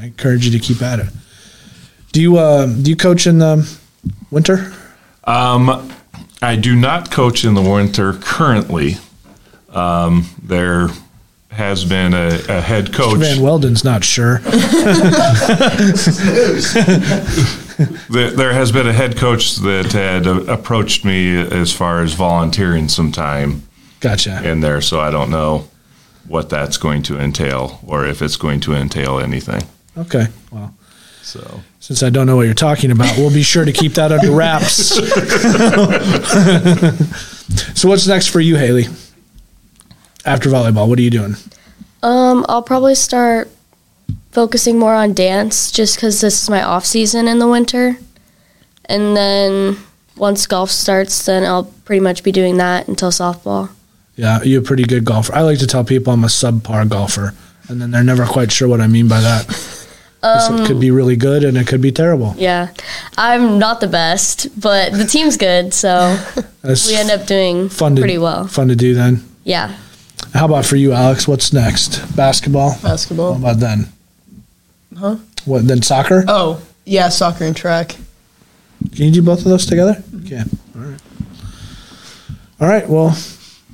I 0.00 0.06
encourage 0.06 0.44
you 0.44 0.58
to 0.58 0.58
keep 0.58 0.82
at 0.82 0.98
it. 0.98 1.08
Do 2.12 2.20
you 2.20 2.36
uh, 2.38 2.66
do 2.66 2.90
you 2.90 2.96
coach 2.96 3.26
in 3.26 3.38
the 3.38 3.78
winter? 4.30 4.72
Um, 5.24 5.90
I 6.42 6.56
do 6.56 6.74
not 6.74 7.10
coach 7.10 7.44
in 7.44 7.54
the 7.54 7.62
winter 7.62 8.14
currently. 8.14 8.96
Um, 9.68 10.28
there 10.42 10.88
has 11.50 11.84
been 11.84 12.14
a, 12.14 12.40
a 12.48 12.60
head 12.60 12.92
coach. 12.92 13.18
Van 13.18 13.40
Weldon's 13.40 13.84
not 13.84 14.04
sure. 14.04 14.40
There, 18.10 18.30
there 18.30 18.52
has 18.52 18.72
been 18.72 18.86
a 18.86 18.92
head 18.92 19.16
coach 19.16 19.56
that 19.56 19.92
had 19.92 20.26
uh, 20.26 20.42
approached 20.42 21.02
me 21.02 21.34
as 21.40 21.72
far 21.72 22.02
as 22.02 22.12
volunteering 22.12 22.88
some 22.88 23.10
time 23.10 23.62
Gotcha. 24.00 24.46
in 24.46 24.60
there, 24.60 24.82
so 24.82 25.00
I 25.00 25.10
don't 25.10 25.30
know 25.30 25.66
what 26.28 26.50
that's 26.50 26.76
going 26.76 27.02
to 27.04 27.18
entail 27.18 27.80
or 27.86 28.04
if 28.04 28.20
it's 28.20 28.36
going 28.36 28.60
to 28.60 28.74
entail 28.74 29.18
anything. 29.18 29.62
Okay. 29.96 30.26
Well, 30.52 30.74
So 31.22 31.62
since 31.78 32.02
I 32.02 32.10
don't 32.10 32.26
know 32.26 32.36
what 32.36 32.44
you're 32.44 32.52
talking 32.54 32.90
about, 32.90 33.16
we'll 33.16 33.32
be 33.32 33.42
sure 33.42 33.64
to 33.64 33.72
keep 33.72 33.94
that 33.94 34.12
under 34.12 34.30
wraps. 34.30 34.74
so, 37.80 37.88
what's 37.88 38.06
next 38.06 38.26
for 38.26 38.40
you, 38.40 38.56
Haley? 38.56 38.84
After 40.24 40.48
volleyball, 40.50 40.88
what 40.88 40.98
are 40.98 41.02
you 41.02 41.10
doing? 41.10 41.36
Um, 42.02 42.44
I'll 42.48 42.62
probably 42.62 42.94
start 42.94 43.48
focusing 44.32 44.78
more 44.78 44.94
on 44.94 45.12
dance 45.12 45.70
just 45.70 45.96
because 45.96 46.20
this 46.20 46.42
is 46.42 46.50
my 46.50 46.62
off 46.62 46.84
season 46.86 47.26
in 47.28 47.38
the 47.38 47.48
winter. 47.48 47.98
And 48.86 49.16
then 49.16 49.76
once 50.16 50.46
golf 50.46 50.70
starts, 50.70 51.24
then 51.26 51.44
I'll 51.44 51.64
pretty 51.84 52.00
much 52.00 52.22
be 52.22 52.32
doing 52.32 52.56
that 52.58 52.88
until 52.88 53.10
softball. 53.10 53.70
Yeah, 54.16 54.42
you're 54.42 54.60
a 54.60 54.64
pretty 54.64 54.84
good 54.84 55.04
golfer. 55.04 55.34
I 55.34 55.40
like 55.40 55.58
to 55.60 55.66
tell 55.66 55.84
people 55.84 56.12
I'm 56.12 56.24
a 56.24 56.28
subpar 56.28 56.88
golfer, 56.88 57.34
and 57.68 57.80
then 57.80 57.90
they're 57.90 58.04
never 58.04 58.26
quite 58.26 58.52
sure 58.52 58.68
what 58.68 58.80
I 58.80 58.86
mean 58.86 59.08
by 59.08 59.20
that. 59.20 59.46
'Cause 60.22 60.50
it 60.60 60.66
could 60.66 60.78
be 60.78 60.90
really 60.90 61.16
good 61.16 61.44
and 61.44 61.56
it 61.56 61.66
could 61.66 61.80
be 61.80 61.90
terrible. 61.90 62.34
Yeah, 62.36 62.68
I'm 63.16 63.58
not 63.58 63.80
the 63.80 63.86
best, 63.86 64.48
but 64.60 64.92
the 64.92 65.06
team's 65.06 65.38
good, 65.38 65.72
so 65.72 66.18
we 66.62 66.94
end 66.94 67.10
up 67.10 67.26
doing 67.26 67.70
fun 67.70 67.96
to, 67.96 68.02
pretty 68.02 68.18
well. 68.18 68.46
Fun 68.46 68.68
to 68.68 68.76
do 68.76 68.94
then. 68.94 69.24
Yeah. 69.44 69.74
How 70.34 70.46
about 70.46 70.64
for 70.64 70.76
you, 70.76 70.92
Alex? 70.92 71.26
What's 71.26 71.52
next? 71.52 72.16
Basketball. 72.16 72.78
Basketball. 72.82 73.34
How 73.34 73.40
about 73.40 73.60
then? 73.60 73.86
Huh? 74.96 75.16
What 75.44 75.66
then? 75.66 75.82
Soccer? 75.82 76.24
Oh, 76.28 76.62
yeah, 76.84 77.08
soccer 77.08 77.44
and 77.44 77.56
track. 77.56 77.96
Can 78.94 79.06
you 79.06 79.10
do 79.10 79.22
both 79.22 79.40
of 79.40 79.44
those 79.44 79.66
together? 79.66 80.02
Yeah. 80.12 80.44
All 80.74 80.82
right. 80.82 81.00
All 82.60 82.68
right. 82.68 82.88
Well, 82.88 83.16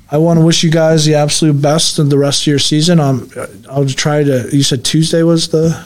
I 0.09 0.17
want 0.17 0.39
to 0.39 0.45
wish 0.45 0.63
you 0.63 0.71
guys 0.71 1.05
the 1.05 1.15
absolute 1.15 1.61
best 1.61 1.99
in 1.99 2.09
the 2.09 2.17
rest 2.17 2.43
of 2.43 2.47
your 2.47 2.59
season. 2.59 2.99
Um, 2.99 3.29
I'll 3.69 3.85
try 3.85 4.23
to. 4.23 4.49
You 4.51 4.63
said 4.63 4.83
Tuesday 4.83 5.23
was 5.23 5.49
the 5.49 5.85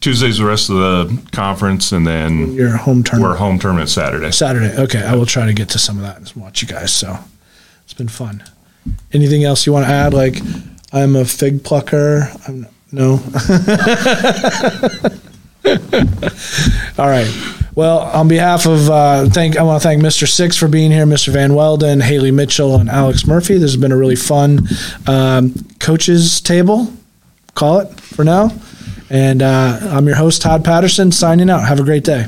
Tuesday's 0.00 0.38
the 0.38 0.44
rest 0.44 0.68
of 0.68 0.76
the 0.76 1.22
conference, 1.30 1.92
and 1.92 2.06
then 2.06 2.54
your 2.54 2.76
home 2.76 3.04
tournament. 3.04 3.32
we're 3.32 3.38
home 3.38 3.58
tournament 3.58 3.88
Saturday. 3.88 4.32
Saturday. 4.32 4.76
Okay, 4.76 5.02
I 5.02 5.14
will 5.14 5.26
try 5.26 5.46
to 5.46 5.52
get 5.52 5.68
to 5.70 5.78
some 5.78 5.96
of 5.96 6.02
that 6.02 6.16
and 6.16 6.32
watch 6.34 6.60
you 6.60 6.68
guys. 6.68 6.92
So 6.92 7.18
it's 7.84 7.94
been 7.94 8.08
fun. 8.08 8.42
Anything 9.12 9.44
else 9.44 9.66
you 9.66 9.72
want 9.72 9.86
to 9.86 9.92
add? 9.92 10.14
Like, 10.14 10.36
I'm 10.92 11.16
a 11.16 11.24
fig 11.24 11.64
plucker. 11.64 12.30
I'm 12.46 12.66
no. 12.92 13.12
All 16.98 17.08
right. 17.08 17.30
Well, 17.74 18.00
on 18.00 18.28
behalf 18.28 18.66
of 18.66 18.90
uh, 18.90 19.26
thank, 19.30 19.56
I 19.56 19.62
want 19.62 19.80
to 19.80 19.88
thank 19.88 20.02
Mr. 20.02 20.28
Six 20.28 20.58
for 20.58 20.68
being 20.68 20.90
here, 20.90 21.06
Mr. 21.06 21.32
Van 21.32 21.54
Weldon, 21.54 22.00
Haley 22.00 22.30
Mitchell, 22.30 22.76
and 22.78 22.90
Alex 22.90 23.26
Murphy. 23.26 23.54
This 23.54 23.72
has 23.72 23.80
been 23.80 23.92
a 23.92 23.96
really 23.96 24.16
fun 24.16 24.68
um, 25.06 25.54
coaches 25.80 26.42
table. 26.42 26.92
Call 27.54 27.80
it 27.80 27.98
for 27.98 28.24
now. 28.24 28.50
And 29.08 29.40
uh, 29.40 29.78
I'm 29.82 30.06
your 30.06 30.16
host, 30.16 30.42
Todd 30.42 30.64
Patterson, 30.64 31.12
signing 31.12 31.48
out. 31.48 31.66
Have 31.66 31.80
a 31.80 31.84
great 31.84 32.04
day. 32.04 32.26